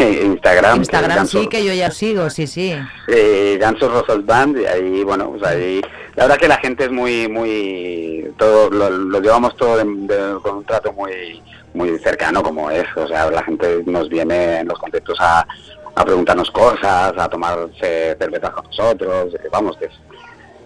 Instagram. 0.01 0.79
Instagram 0.79 1.19
Gansos- 1.19 1.41
sí, 1.43 1.47
que 1.49 1.65
yo 1.65 1.73
ya 1.73 1.91
sigo, 1.93 2.29
sí, 2.31 2.49
sí. 2.49 2.75
eh, 3.07 3.57
Gansos 3.61 3.93
Rosas 3.93 4.27
Band 4.27 4.59
y 4.59 4.67
ahí 4.67 5.05
bueno 5.05 5.31
pues 5.31 5.43
ahí 5.45 5.81
la 6.19 6.25
verdad 6.25 6.37
que 6.39 6.49
la 6.49 6.59
gente 6.59 6.85
es 6.85 6.91
muy 6.91 7.29
muy 7.29 8.33
todo 8.37 8.69
lo, 8.71 8.91
lo 8.91 9.21
llevamos 9.21 9.57
todo 9.57 9.77
de- 9.79 9.85
de- 9.85 10.41
con 10.43 10.57
un 10.57 10.65
trato 10.65 10.93
muy 10.93 11.41
muy 11.75 11.97
cercano 12.01 12.43
como 12.43 12.71
es 12.71 12.87
o 12.97 13.07
sea 13.07 13.31
la 13.31 13.43
gente 13.45 13.83
nos 13.87 14.09
viene 14.09 14.59
en 14.61 14.69
los 14.69 14.79
conciertos 14.79 15.17
a, 15.21 15.47
a 15.95 16.05
preguntarnos 16.05 16.51
cosas 16.51 17.13
a 17.17 17.29
tomarse 17.29 18.17
cervezas 18.19 18.51
con 18.51 18.65
nosotros 18.67 19.35
vamos 19.53 19.77
que 19.79 19.87
es 19.87 19.93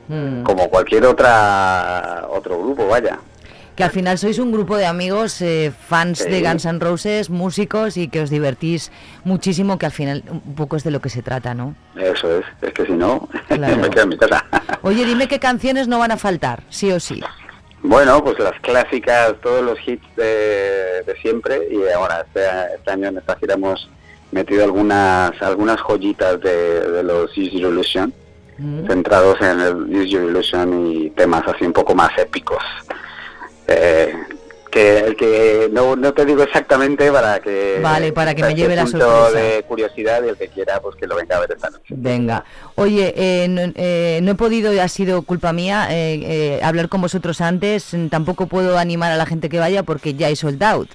Mm. 0.09 0.43
como 0.43 0.69
cualquier 0.69 1.07
otra 1.07 2.27
otro 2.29 2.59
grupo 2.59 2.89
vaya 2.89 3.19
Que 3.77 3.85
al 3.85 3.91
final 3.91 4.19
sois 4.19 4.39
un 4.39 4.53
grupo 4.53 4.77
de 4.77 4.85
amigos, 4.85 5.41
eh, 5.41 5.73
fans 5.89 6.19
Sí. 6.19 6.31
de 6.31 6.43
Guns 6.43 6.67
N' 6.67 6.79
Roses, 6.79 7.31
músicos 7.31 7.97
y 7.97 8.09
que 8.09 8.21
os 8.21 8.29
divertís 8.29 8.93
muchísimo, 9.25 9.79
que 9.79 9.87
al 9.87 9.93
final 9.93 10.23
un 10.31 10.55
poco 10.55 10.77
es 10.77 10.85
de 10.85 10.91
lo 10.91 11.01
que 11.01 11.09
se 11.09 11.23
trata, 11.23 11.55
¿no? 11.55 11.75
eso 11.97 12.39
es 12.39 12.45
es 12.61 12.73
que 12.75 12.85
si 12.85 12.93
no 12.93 13.29
Claro. 13.49 13.77
me 13.79 13.89
quedo 13.89 14.03
en 14.05 14.09
mi 14.11 14.19
casa 14.19 14.45
Oye, 14.83 15.05
dime 15.07 15.27
qué 15.27 15.39
canciones 15.39 15.89
no 15.89 15.99
van 15.99 16.11
a 16.11 16.17
faltar, 16.19 16.63
sí 16.69 16.91
o 16.93 17.01
sí. 17.01 17.23
Bueno, 17.83 18.23
pues 18.23 18.39
las 18.39 18.59
clásicas, 18.61 19.35
todos 19.43 19.65
los 19.65 19.79
hits 19.89 20.05
de, 20.17 21.03
de 21.07 21.17
siempre 21.23 21.59
y 21.71 21.91
ahora 21.93 22.25
este, 22.27 22.43
este 22.77 22.91
año 22.91 23.09
en 23.09 23.19
esta 23.19 23.37
gira 23.37 23.55
hemos 23.55 23.89
metido 24.33 24.65
algunas 24.65 25.33
algunas 25.43 25.81
joyitas 25.81 26.41
de, 26.43 26.91
de 26.91 27.03
los 27.03 27.31
Use 27.33 27.51
Your 27.59 27.73
Illusion, 27.73 28.13
centrados 28.87 29.41
en 29.41 29.61
el 29.61 29.75
Use 29.97 30.09
Your 30.09 30.25
Illusion 30.31 30.87
y 30.93 31.11
temas 31.11 31.43
así 31.49 31.65
un 31.65 31.73
poco 31.73 31.95
más 31.95 32.11
épicos. 32.19 32.63
Eh, 33.73 34.15
que, 34.73 35.15
que 35.19 35.69
no, 35.71 35.95
no 35.97 36.15
te 36.15 36.25
digo 36.25 36.43
exactamente 36.43 37.13
para 37.13 37.41
que 37.41 37.79
Vale, 37.83 38.11
para 38.13 38.35
que 38.35 38.43
me 38.43 38.55
lleve 38.55 38.75
la 38.75 38.87
sorpresa. 38.87 39.31
de 39.33 39.63
curiosidad 39.65 40.25
y 40.25 40.31
el 40.31 40.37
que 40.39 40.49
quiera 40.49 40.81
pues 40.81 40.97
que 40.97 41.07
lo 41.07 41.15
venga 41.15 41.37
a 41.37 41.41
ver 41.41 41.53
esta 41.53 41.69
noche. 41.69 41.85
Venga. 41.91 42.43
Oye, 42.75 43.13
eh, 43.15 43.49
no, 43.49 43.71
eh, 43.75 44.21
no 44.23 44.31
he 44.33 44.35
podido, 44.35 44.73
ha 44.81 44.89
sido 44.89 45.21
culpa 45.23 45.53
mía, 45.53 45.89
eh, 45.91 46.21
eh, 46.25 46.61
hablar 46.63 46.89
con 46.89 47.03
vosotros 47.03 47.43
antes. 47.43 47.95
Tampoco 48.11 48.47
puedo 48.47 48.79
animar 48.79 49.13
a 49.13 49.17
la 49.17 49.27
gente 49.27 49.51
que 49.51 49.59
vaya 49.59 49.83
porque 49.83 50.15
ya 50.15 50.29
hay 50.29 50.37
sold 50.37 50.63
out. 50.65 50.89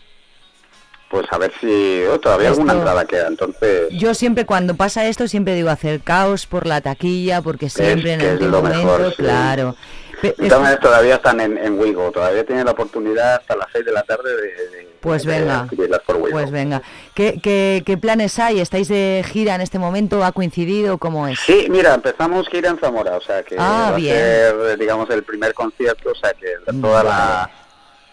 Pues 1.12 1.28
a 1.30 1.38
ver 1.38 1.54
si 1.62 2.02
oh, 2.12 2.20
todavía 2.20 2.50
alguna 2.50 2.74
entrada 2.74 3.06
queda, 3.06 3.28
entonces 3.28 3.88
Yo 3.92 4.14
siempre 4.14 4.46
cuando 4.46 4.74
pasa 4.76 5.06
esto 5.08 5.28
siempre 5.30 5.56
digo 5.56 5.70
hacer 5.70 6.02
caos 6.02 6.48
por 6.48 6.66
la 6.68 6.82
taquilla 6.82 7.42
porque 7.42 7.70
siempre 7.70 8.14
en 8.14 8.22
el 8.22 8.40
mejor, 8.40 8.64
momento, 8.64 9.10
sí. 9.12 9.16
claro. 9.18 9.76
De 10.22 10.30
es- 10.30 10.36
todas 10.36 10.60
maneras, 10.64 10.80
todavía 10.82 11.16
están 11.16 11.40
en, 11.42 11.58
en 11.58 11.80
Wigo, 11.80 12.12
todavía 12.12 12.44
tienen 12.46 12.66
la 12.66 12.72
oportunidad 12.72 13.36
hasta 13.36 13.56
las 13.56 13.68
6 13.72 13.86
de 13.86 13.92
la 13.92 14.04
tarde 14.04 14.36
de, 14.36 14.42
de- 14.48 14.88
Pues 15.02 15.24
de 15.26 15.40
venga, 15.40 15.68
por 16.06 16.16
Wigo. 16.18 16.30
pues 16.32 16.50
venga. 16.52 16.82
¿Qué, 17.14 17.40
qué, 17.42 17.84
qué 17.86 17.98
planes 17.98 18.40
hay? 18.40 18.60
¿Estáis 18.60 18.88
de 18.88 19.24
gira 19.28 19.54
en 19.56 19.62
este 19.62 19.78
momento? 19.80 20.24
¿Ha 20.24 20.32
coincidido? 20.32 20.98
¿Cómo 20.98 21.28
es? 21.28 21.40
Sí, 21.40 21.68
mira, 21.70 21.94
empezamos 21.94 22.48
gira 22.50 22.70
en 22.70 22.80
Zamora, 22.80 23.16
o 23.16 23.22
sea 23.22 23.44
que 23.44 23.56
Ah, 23.60 23.90
va 23.92 23.98
bien. 23.98 24.16
a 24.16 24.18
ser, 24.20 24.78
digamos, 24.80 25.10
el 25.12 25.24
primer 25.24 25.54
concierto, 25.54 26.10
o 26.12 26.16
sea 26.16 26.34
que 26.34 26.48
toda 26.82 27.04
la 27.04 27.50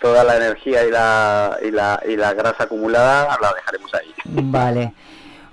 toda 0.00 0.22
la 0.22 0.36
energía 0.36 0.84
y 0.86 0.90
la, 0.90 1.56
y 1.62 1.70
la 1.70 1.98
y 2.06 2.16
la 2.16 2.34
grasa 2.34 2.64
acumulada 2.64 3.38
la 3.40 3.52
dejaremos 3.54 3.90
ahí. 3.94 4.12
Vale. 4.26 4.92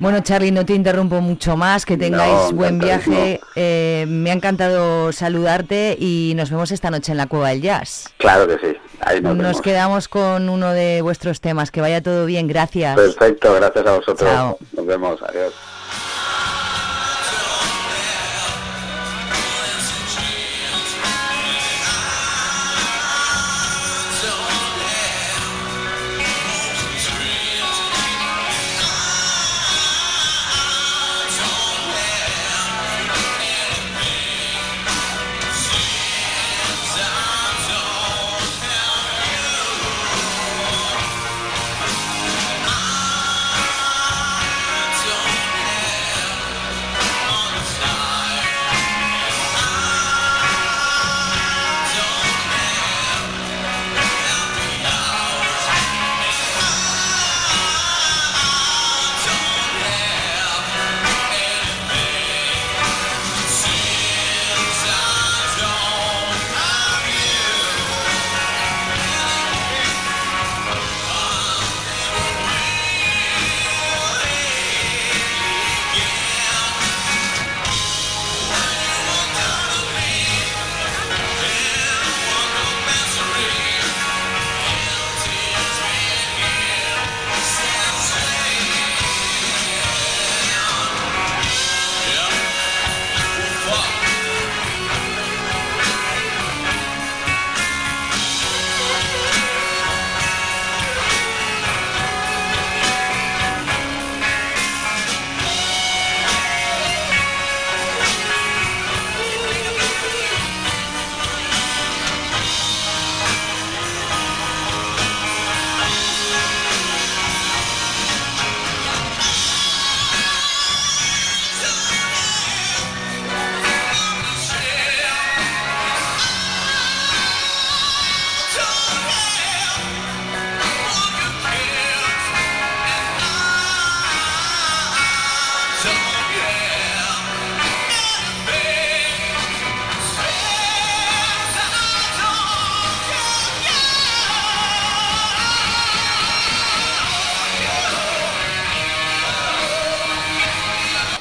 Bueno, 0.02 0.22
Charlie, 0.22 0.50
no 0.50 0.66
te 0.66 0.74
interrumpo 0.74 1.22
mucho 1.22 1.56
más, 1.56 1.86
que 1.86 1.96
tengáis 1.96 2.34
No, 2.34 2.52
buen 2.54 2.80
viaje. 2.80 3.40
Eh, 3.56 4.06
me 4.08 4.32
ha 4.32 4.34
encantado 4.34 5.12
saludarte 5.12 5.96
y 6.00 6.34
nos 6.36 6.50
vemos 6.50 6.72
esta 6.72 6.90
noche 6.90 7.12
en 7.12 7.20
la 7.20 7.28
Cueva 7.28 7.50
del 7.50 7.62
Jazz. 7.62 8.10
Claro 8.18 8.48
que 8.48 8.58
sí, 8.58 8.76
ahí 9.02 9.22
nos, 9.22 9.62
quedamos 9.62 10.08
con 10.08 10.50
uno 10.50 10.72
de 10.72 11.04
vuestros 11.04 11.40
temas. 11.40 11.70
Que 11.70 11.82
vaya 11.82 12.02
todo 12.02 12.26
bien, 12.26 12.48
gracias. 12.48 12.96
Perfecto, 12.96 13.54
gracias 13.54 13.86
a 13.86 13.92
vosotros. 13.92 14.28
Chao. 14.28 14.58
Nos 14.76 14.86
vemos, 14.88 15.22
adiós. 15.22 15.54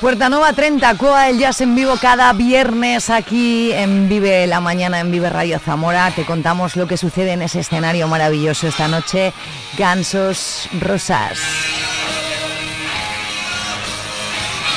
Puerta 0.00 0.30
Nueva 0.30 0.54
30, 0.54 0.96
Cueva 0.96 1.24
del 1.24 1.38
Jazz 1.38 1.60
en 1.60 1.74
vivo 1.74 1.94
cada 2.00 2.32
viernes 2.32 3.10
aquí 3.10 3.70
en 3.72 4.08
Vive 4.08 4.46
la 4.46 4.58
Mañana 4.58 4.98
en 4.98 5.10
Vive 5.10 5.28
Radio 5.28 5.58
Zamora. 5.58 6.10
Te 6.16 6.24
contamos 6.24 6.74
lo 6.74 6.86
que 6.86 6.96
sucede 6.96 7.32
en 7.32 7.42
ese 7.42 7.60
escenario 7.60 8.08
maravilloso 8.08 8.66
esta 8.66 8.88
noche. 8.88 9.34
Gansos 9.76 10.70
Rosas. 10.80 11.38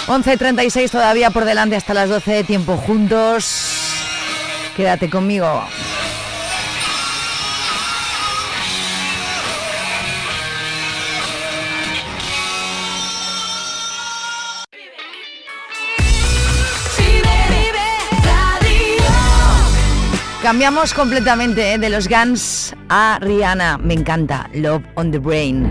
11.36 0.08 0.92
todavía 0.92 1.30
por 1.30 1.46
delante 1.46 1.78
hasta 1.78 1.94
las 1.94 2.10
12, 2.10 2.44
tiempo 2.44 2.76
juntos. 2.76 3.94
Quédate 4.76 5.10
conmigo. 5.10 5.64
Cambiamos 20.44 20.94
completamente 20.94 21.72
¿eh? 21.72 21.78
de 21.78 21.90
los 21.90 22.10
Guns 22.10 22.76
a 22.90 23.18
Rihanna. 23.22 23.78
Me 23.78 23.94
encanta. 23.94 24.50
Love 24.54 24.84
on 24.96 25.10
the 25.10 25.18
Brain. 25.18 25.70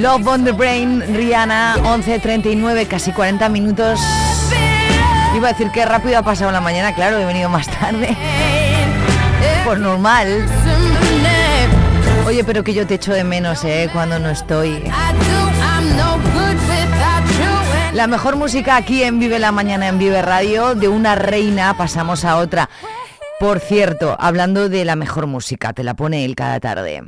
Love 0.00 0.26
on 0.28 0.44
the 0.44 0.52
Brain, 0.52 1.02
Rihanna, 1.14 1.76
11.39, 1.82 2.86
casi 2.86 3.12
40 3.12 3.50
minutos. 3.50 4.00
Iba 5.36 5.48
a 5.48 5.52
decir 5.52 5.70
que 5.72 5.84
rápido 5.84 6.18
ha 6.18 6.22
pasado 6.22 6.50
la 6.50 6.62
mañana, 6.62 6.94
claro, 6.94 7.18
he 7.18 7.24
venido 7.26 7.50
más 7.50 7.68
tarde. 7.68 8.16
Pues 9.62 9.78
normal. 9.78 10.46
Oye, 12.26 12.42
pero 12.44 12.64
que 12.64 12.72
yo 12.72 12.86
te 12.86 12.94
echo 12.94 13.12
de 13.12 13.24
menos, 13.24 13.62
¿eh? 13.64 13.90
Cuando 13.92 14.18
no 14.18 14.30
estoy. 14.30 14.82
La 17.92 18.06
mejor 18.06 18.36
música 18.36 18.76
aquí 18.76 19.02
en 19.02 19.18
Vive 19.18 19.38
la 19.38 19.52
Mañana 19.52 19.88
en 19.88 19.98
Vive 19.98 20.22
Radio, 20.22 20.74
de 20.74 20.88
una 20.88 21.14
reina 21.14 21.76
pasamos 21.76 22.24
a 22.24 22.38
otra. 22.38 22.70
Por 23.38 23.60
cierto, 23.60 24.16
hablando 24.18 24.70
de 24.70 24.86
la 24.86 24.96
mejor 24.96 25.26
música, 25.26 25.74
te 25.74 25.84
la 25.84 25.92
pone 25.92 26.24
él 26.24 26.34
cada 26.36 26.58
tarde. 26.58 27.02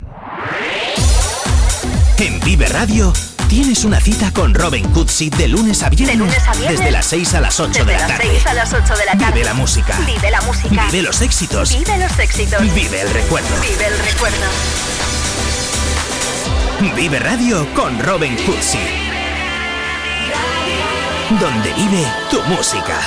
En 2.23 2.39
Vive 2.39 2.67
Radio 2.67 3.13
tienes 3.49 3.85
una 3.85 4.01
cita 4.01 4.33
con 4.33 4.55
Robin 4.55 4.89
Cutsi 4.93 5.29
de 5.29 5.49
lunes 5.49 5.83
a 5.83 5.89
viernes. 5.89 6.17
De 6.17 6.25
lunes 6.25 6.47
a 6.47 6.53
viernes. 6.53 6.79
Desde 6.79 6.93
las 6.93 7.05
6 7.07 7.35
a 7.35 7.41
las 7.41 7.59
8 7.59 7.73
Desde 7.73 7.85
de 7.85 7.93
la 7.95 7.99
las 7.99 8.09
tarde. 8.17 8.31
6 8.31 8.47
a 8.47 8.55
las 8.55 8.73
8 8.73 8.95
de 8.95 9.07
la 9.07 9.19
tarde. 9.19 9.33
Vive 9.33 9.45
la 9.45 9.55
música. 9.55 9.99
Vive 10.07 10.31
la 10.31 10.41
música. 10.43 10.87
Vive 10.87 11.03
los 11.03 11.21
éxitos. 11.21 11.77
Vive 11.77 11.99
los 11.99 12.17
éxitos. 12.21 12.75
Vive 12.75 13.01
el 13.01 13.11
recuerdo. 13.11 13.49
Vive 13.61 13.87
el 13.87 13.99
recuerdo. 13.99 14.47
Vive 16.95 17.19
Radio 17.19 17.67
con 17.75 17.99
Robin 17.99 18.37
Cutsi. 18.37 18.79
Donde 21.41 21.73
vive 21.73 22.07
tu 22.31 22.41
música. 22.43 23.01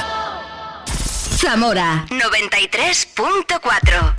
Zamora 1.38 2.06
93.4. 2.10 4.14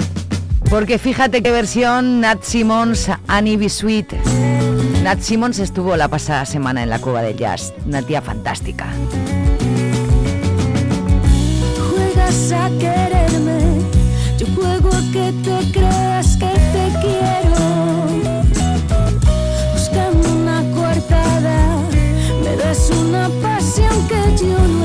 Porque 0.70 0.98
fíjate 0.98 1.42
qué 1.42 1.50
versión 1.50 2.22
Nat 2.22 2.42
Simmons, 2.42 3.10
Annie 3.28 3.58
B. 3.58 3.68
Sweet. 3.68 4.55
Nat 5.06 5.20
Simmons 5.20 5.60
estuvo 5.60 5.96
la 5.96 6.08
pasada 6.08 6.44
semana 6.44 6.82
en 6.82 6.90
la 6.90 6.98
Cueva 6.98 7.22
del 7.22 7.36
Jazz. 7.36 7.72
Una 7.86 8.02
tía 8.02 8.20
fantástica. 8.20 8.88
Juegas 11.78 12.50
a 12.50 12.68
quererme, 12.70 13.82
yo 14.36 14.48
juego 14.56 14.88
a 14.88 15.00
que 15.12 15.32
te 15.44 15.70
creas 15.70 16.36
que 16.38 16.48
te 16.48 16.90
quiero. 17.02 17.56
Buscando 19.74 20.28
una 20.28 20.64
coartada, 20.74 21.78
me 22.42 22.56
das 22.56 22.90
una 22.90 23.28
pasión 23.40 24.08
que 24.08 24.44
yo 24.44 24.58
no 24.58 24.75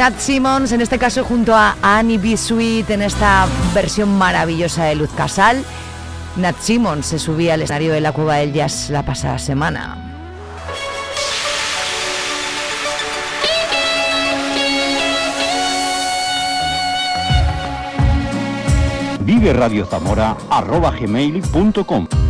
Nat 0.00 0.18
Simmons, 0.18 0.72
en 0.72 0.80
este 0.80 0.98
caso 0.98 1.24
junto 1.24 1.54
a 1.54 1.76
Annie 1.82 2.16
B. 2.16 2.34
Sweet, 2.34 2.88
en 2.88 3.02
esta 3.02 3.46
versión 3.74 4.16
maravillosa 4.16 4.84
de 4.84 4.94
Luz 4.94 5.10
Casal. 5.14 5.62
Nat 6.36 6.56
Simmons 6.58 7.04
se 7.04 7.18
subía 7.18 7.52
al 7.52 7.60
escenario 7.60 7.92
de 7.92 8.00
la 8.00 8.12
Cueva 8.12 8.36
del 8.36 8.54
Jazz 8.54 8.88
la 8.88 9.02
pasada 9.02 9.38
semana. 9.38 9.98
vive 19.20 19.52
radio 19.52 19.84
zamora 19.84 20.34
arroba 20.48 20.92
gmail.com 20.92 22.29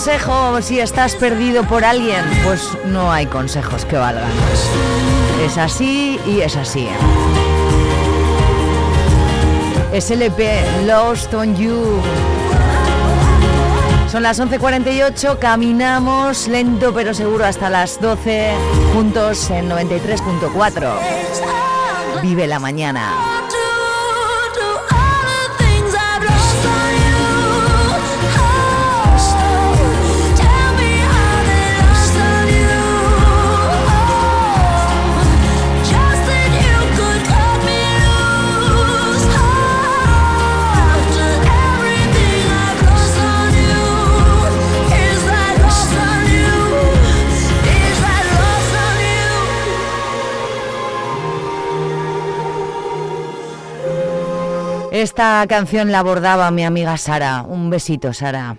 consejo 0.00 0.62
si 0.62 0.80
estás 0.80 1.14
perdido 1.14 1.62
por 1.64 1.84
alguien? 1.84 2.24
Pues 2.42 2.66
no 2.86 3.12
hay 3.12 3.26
consejos 3.26 3.84
que 3.84 3.98
valgan. 3.98 4.30
Es 5.44 5.58
así 5.58 6.18
y 6.24 6.40
es 6.40 6.56
así. 6.56 6.88
SLP 9.92 10.40
Lost 10.86 11.34
on 11.34 11.54
You. 11.54 12.00
Son 14.10 14.22
las 14.22 14.40
11.48, 14.40 15.38
caminamos 15.38 16.48
lento 16.48 16.94
pero 16.94 17.12
seguro 17.12 17.44
hasta 17.44 17.68
las 17.68 18.00
12, 18.00 18.52
juntos 18.94 19.50
en 19.50 19.68
93.4. 19.68 20.94
Vive 22.22 22.46
la 22.46 22.58
mañana. 22.58 23.39
Esta 55.00 55.46
canción 55.48 55.92
la 55.92 56.00
abordaba 56.00 56.50
mi 56.50 56.62
amiga 56.62 56.98
Sara. 56.98 57.40
Un 57.48 57.70
besito, 57.70 58.12
Sara. 58.12 58.58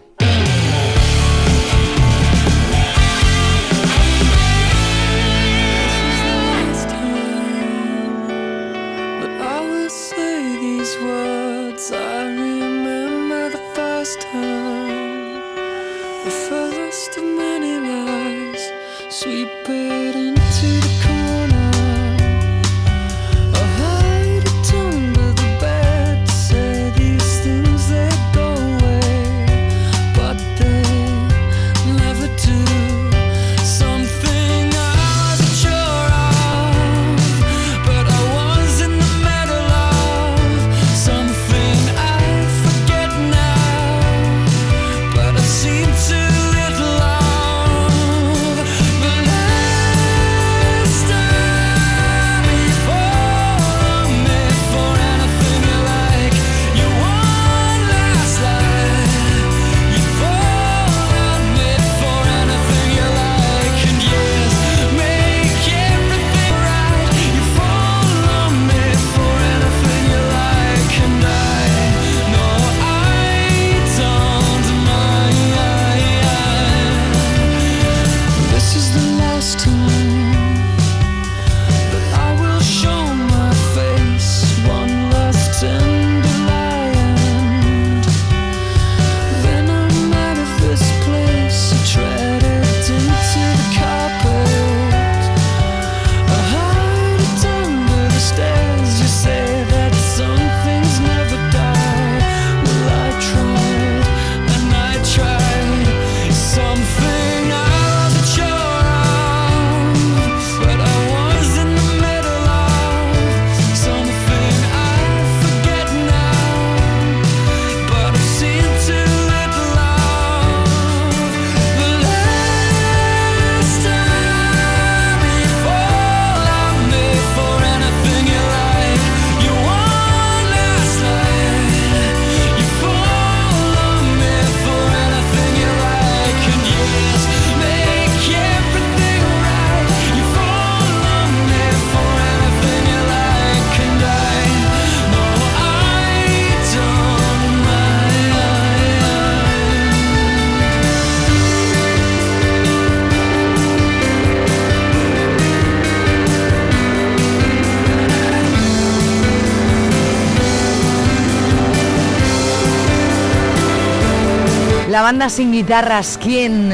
banda 165.01 165.29
sin 165.29 165.51
guitarras, 165.51 166.17
¿quién? 166.21 166.73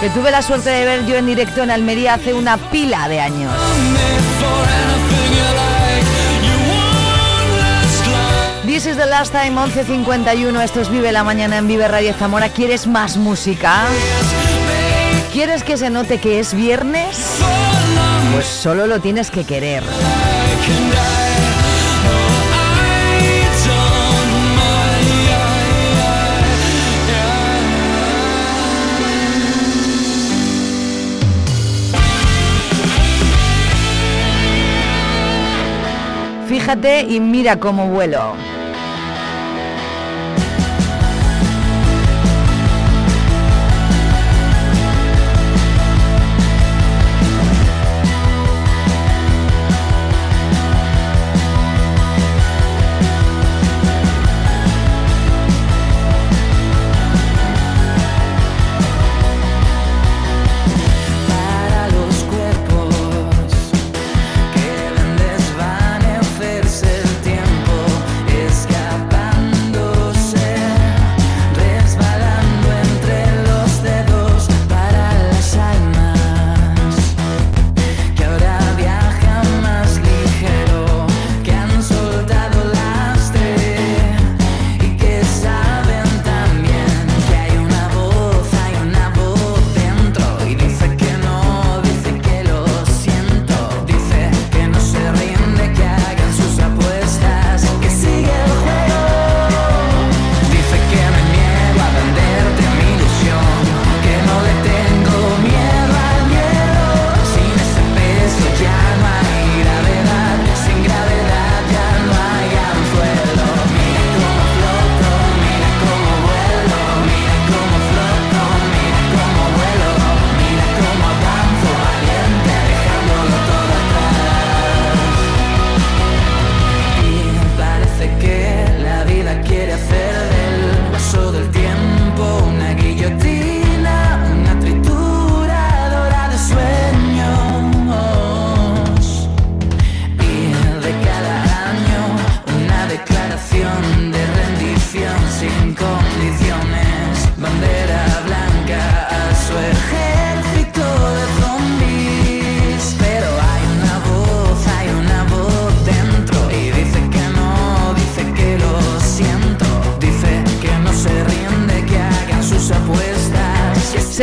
Que 0.00 0.10
tuve 0.10 0.30
la 0.30 0.42
suerte 0.42 0.70
de 0.70 0.84
ver 0.84 1.06
yo 1.06 1.16
en 1.16 1.26
directo 1.26 1.62
en 1.62 1.70
Almería 1.70 2.14
hace 2.14 2.34
una 2.34 2.56
pila 2.56 3.08
de 3.08 3.20
años. 3.20 3.52
This 8.66 8.86
is 8.86 8.96
the 8.96 9.06
last 9.06 9.32
time, 9.32 9.56
11.51, 9.56 10.60
esto 10.62 10.80
es 10.80 10.90
Vive 10.90 11.12
la 11.12 11.22
Mañana 11.22 11.58
en 11.58 11.68
Vive 11.68 11.86
Radio 11.86 12.12
Zamora. 12.14 12.48
¿Quieres 12.48 12.86
más 12.86 13.16
música? 13.16 13.84
¿Quieres 15.32 15.62
que 15.62 15.76
se 15.76 15.90
note 15.90 16.18
que 16.18 16.40
es 16.40 16.54
viernes? 16.54 17.38
Pues 18.32 18.46
solo 18.46 18.86
lo 18.86 19.00
tienes 19.00 19.30
que 19.30 19.44
querer. 19.44 19.84
Fíjate 36.46 37.02
y 37.08 37.20
mira 37.20 37.58
cómo 37.58 37.88
vuelo. 37.88 38.34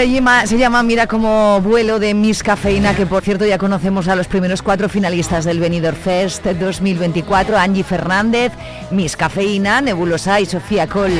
Se 0.01 0.09
llama, 0.09 0.47
se 0.47 0.57
llama 0.57 0.81
Mira 0.81 1.05
como 1.05 1.61
vuelo 1.61 1.99
de 1.99 2.15
Miss 2.15 2.41
Cafeína, 2.41 2.95
que 2.95 3.05
por 3.05 3.21
cierto 3.21 3.45
ya 3.45 3.59
conocemos 3.59 4.07
a 4.07 4.15
los 4.15 4.25
primeros 4.25 4.63
cuatro 4.63 4.89
finalistas 4.89 5.45
del 5.45 5.59
Benidorm 5.59 5.95
Fest 5.95 6.43
2024, 6.43 7.55
Angie 7.55 7.83
Fernández, 7.83 8.51
Miss 8.89 9.15
Cafeína, 9.15 9.79
Nebulosa 9.79 10.39
y 10.39 10.47
Sofía 10.47 10.87
Col. 10.87 11.11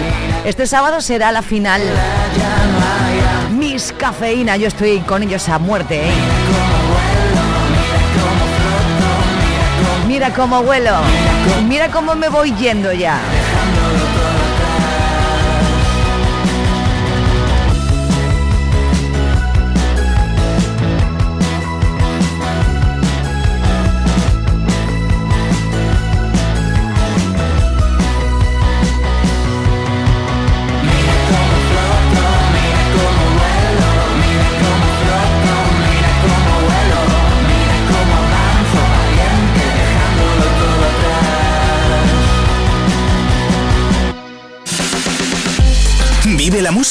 Este 0.45 0.65
sábado 0.65 0.99
será 0.99 1.31
la 1.31 1.43
final. 1.43 1.79
Miss 3.55 3.93
Cafeína, 3.95 4.57
yo 4.57 4.67
estoy 4.67 4.97
con 5.01 5.21
ellos 5.21 5.47
a 5.47 5.59
muerte. 5.59 6.01
¿eh? 6.07 6.13
Mira 10.07 10.33
cómo 10.33 10.63
vuelo, 10.63 10.95
mira 11.69 11.91
cómo 11.91 12.15
me 12.15 12.29
voy 12.29 12.51
yendo 12.55 12.91
ya. 12.91 13.19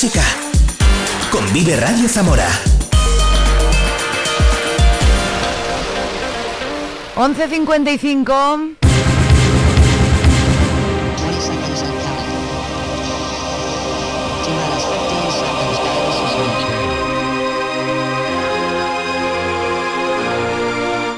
Música 0.02 0.22
con 1.30 1.52
Vive 1.52 1.76
Radio 1.76 2.08
Zamora. 2.08 2.48
11.55. 7.16 8.76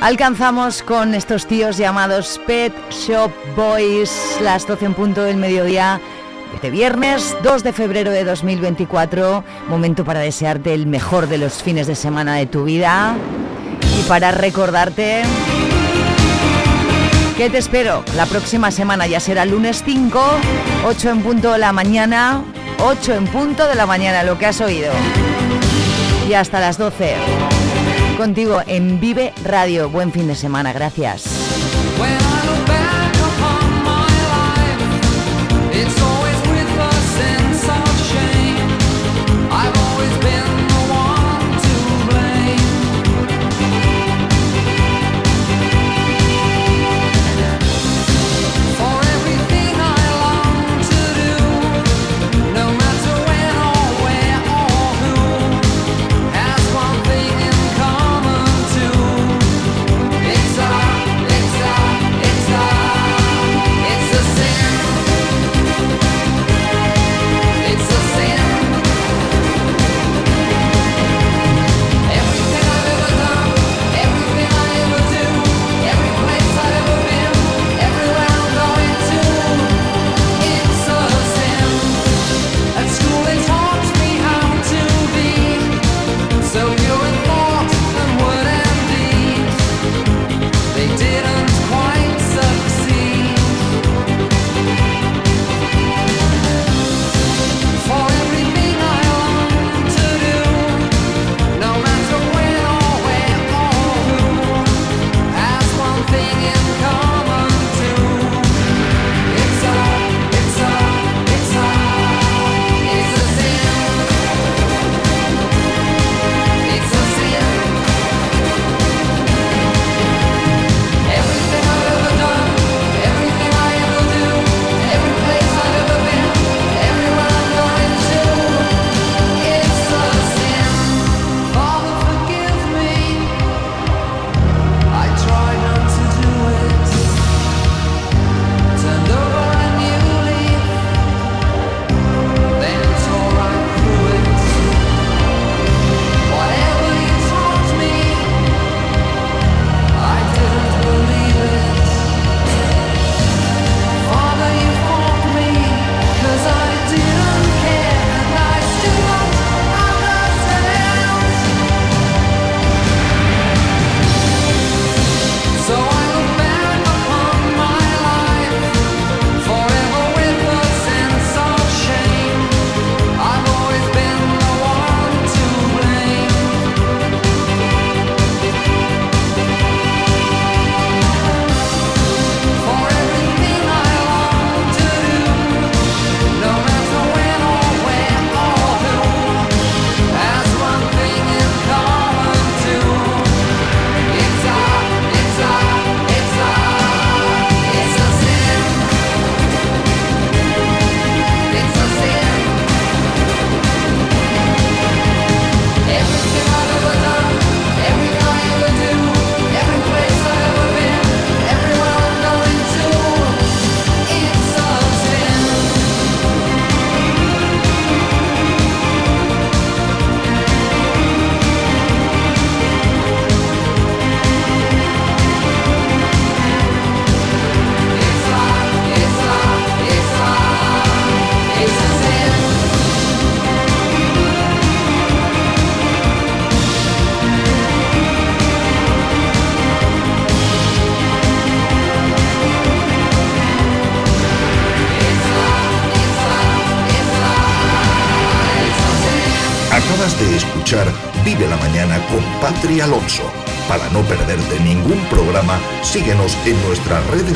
Alcanzamos 0.00 0.82
con 0.82 1.14
estos 1.14 1.46
tíos 1.46 1.76
llamados 1.76 2.40
Pet 2.48 2.72
Shop 2.90 3.30
Boys 3.54 4.38
las 4.42 4.66
12 4.66 4.86
en 4.86 4.94
punto 4.94 5.22
del 5.22 5.36
mediodía 5.36 6.00
este 6.54 6.70
viernes 6.70 7.36
2 7.42 7.62
de 7.62 7.72
febrero 7.72 8.10
de 8.10 8.24
2024. 8.24 9.44
Momento 9.68 10.04
para 10.04 10.20
desearte 10.20 10.74
el 10.74 10.86
mejor 10.86 11.28
de 11.28 11.38
los 11.38 11.62
fines 11.62 11.86
de 11.86 11.94
semana 11.94 12.36
de 12.36 12.46
tu 12.46 12.64
vida 12.64 13.14
y 13.98 14.02
para 14.08 14.30
recordarte 14.30 15.22
que 17.36 17.50
te 17.50 17.58
espero 17.58 18.04
la 18.14 18.26
próxima 18.26 18.70
semana, 18.70 19.06
ya 19.06 19.18
será 19.18 19.44
lunes 19.44 19.82
5, 19.84 20.20
8 20.86 21.10
en 21.10 21.22
punto 21.22 21.52
de 21.52 21.58
la 21.58 21.72
mañana, 21.72 22.44
8 22.78 23.14
en 23.14 23.26
punto 23.26 23.66
de 23.66 23.74
la 23.74 23.86
mañana, 23.86 24.22
lo 24.22 24.38
que 24.38 24.46
has 24.46 24.60
oído. 24.60 24.92
Y 26.28 26.34
hasta 26.34 26.60
las 26.60 26.78
12. 26.78 27.16
Contigo 28.16 28.60
en 28.66 29.00
Vive 29.00 29.32
Radio. 29.44 29.88
Buen 29.88 30.12
fin 30.12 30.28
de 30.28 30.34
semana, 30.34 30.72
gracias. 30.72 31.24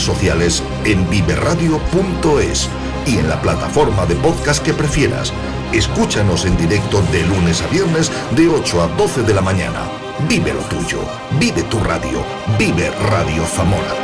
Sociales 0.07 0.63
en 0.85 1.09
viveradio.es 1.11 2.71
y 3.07 3.19
en 3.19 3.29
la 3.29 3.41
plataforma 3.43 4.07
de 4.07 4.15
podcast 4.17 4.65
que 4.65 4.73
prefieras. 4.73 5.33
Escúchanos 5.73 6.45
en 6.45 6.57
directo 6.57 7.03
de 7.13 7.27
lunes 7.27 7.61
a 7.63 7.67
viernes 7.67 8.11
de 8.31 8.49
8 8.49 8.83
a 8.83 8.87
12 8.97 9.23
de 9.23 9.35
la 9.35 9.43
mañana. 9.43 9.81
Vive 10.29 10.55
lo 10.55 10.61
tuyo, 10.63 11.01
vive 11.39 11.63
tu 11.65 11.79
radio, 11.81 12.25
vive 12.59 12.91
Radio 13.11 13.45
Zamora. 13.45 13.95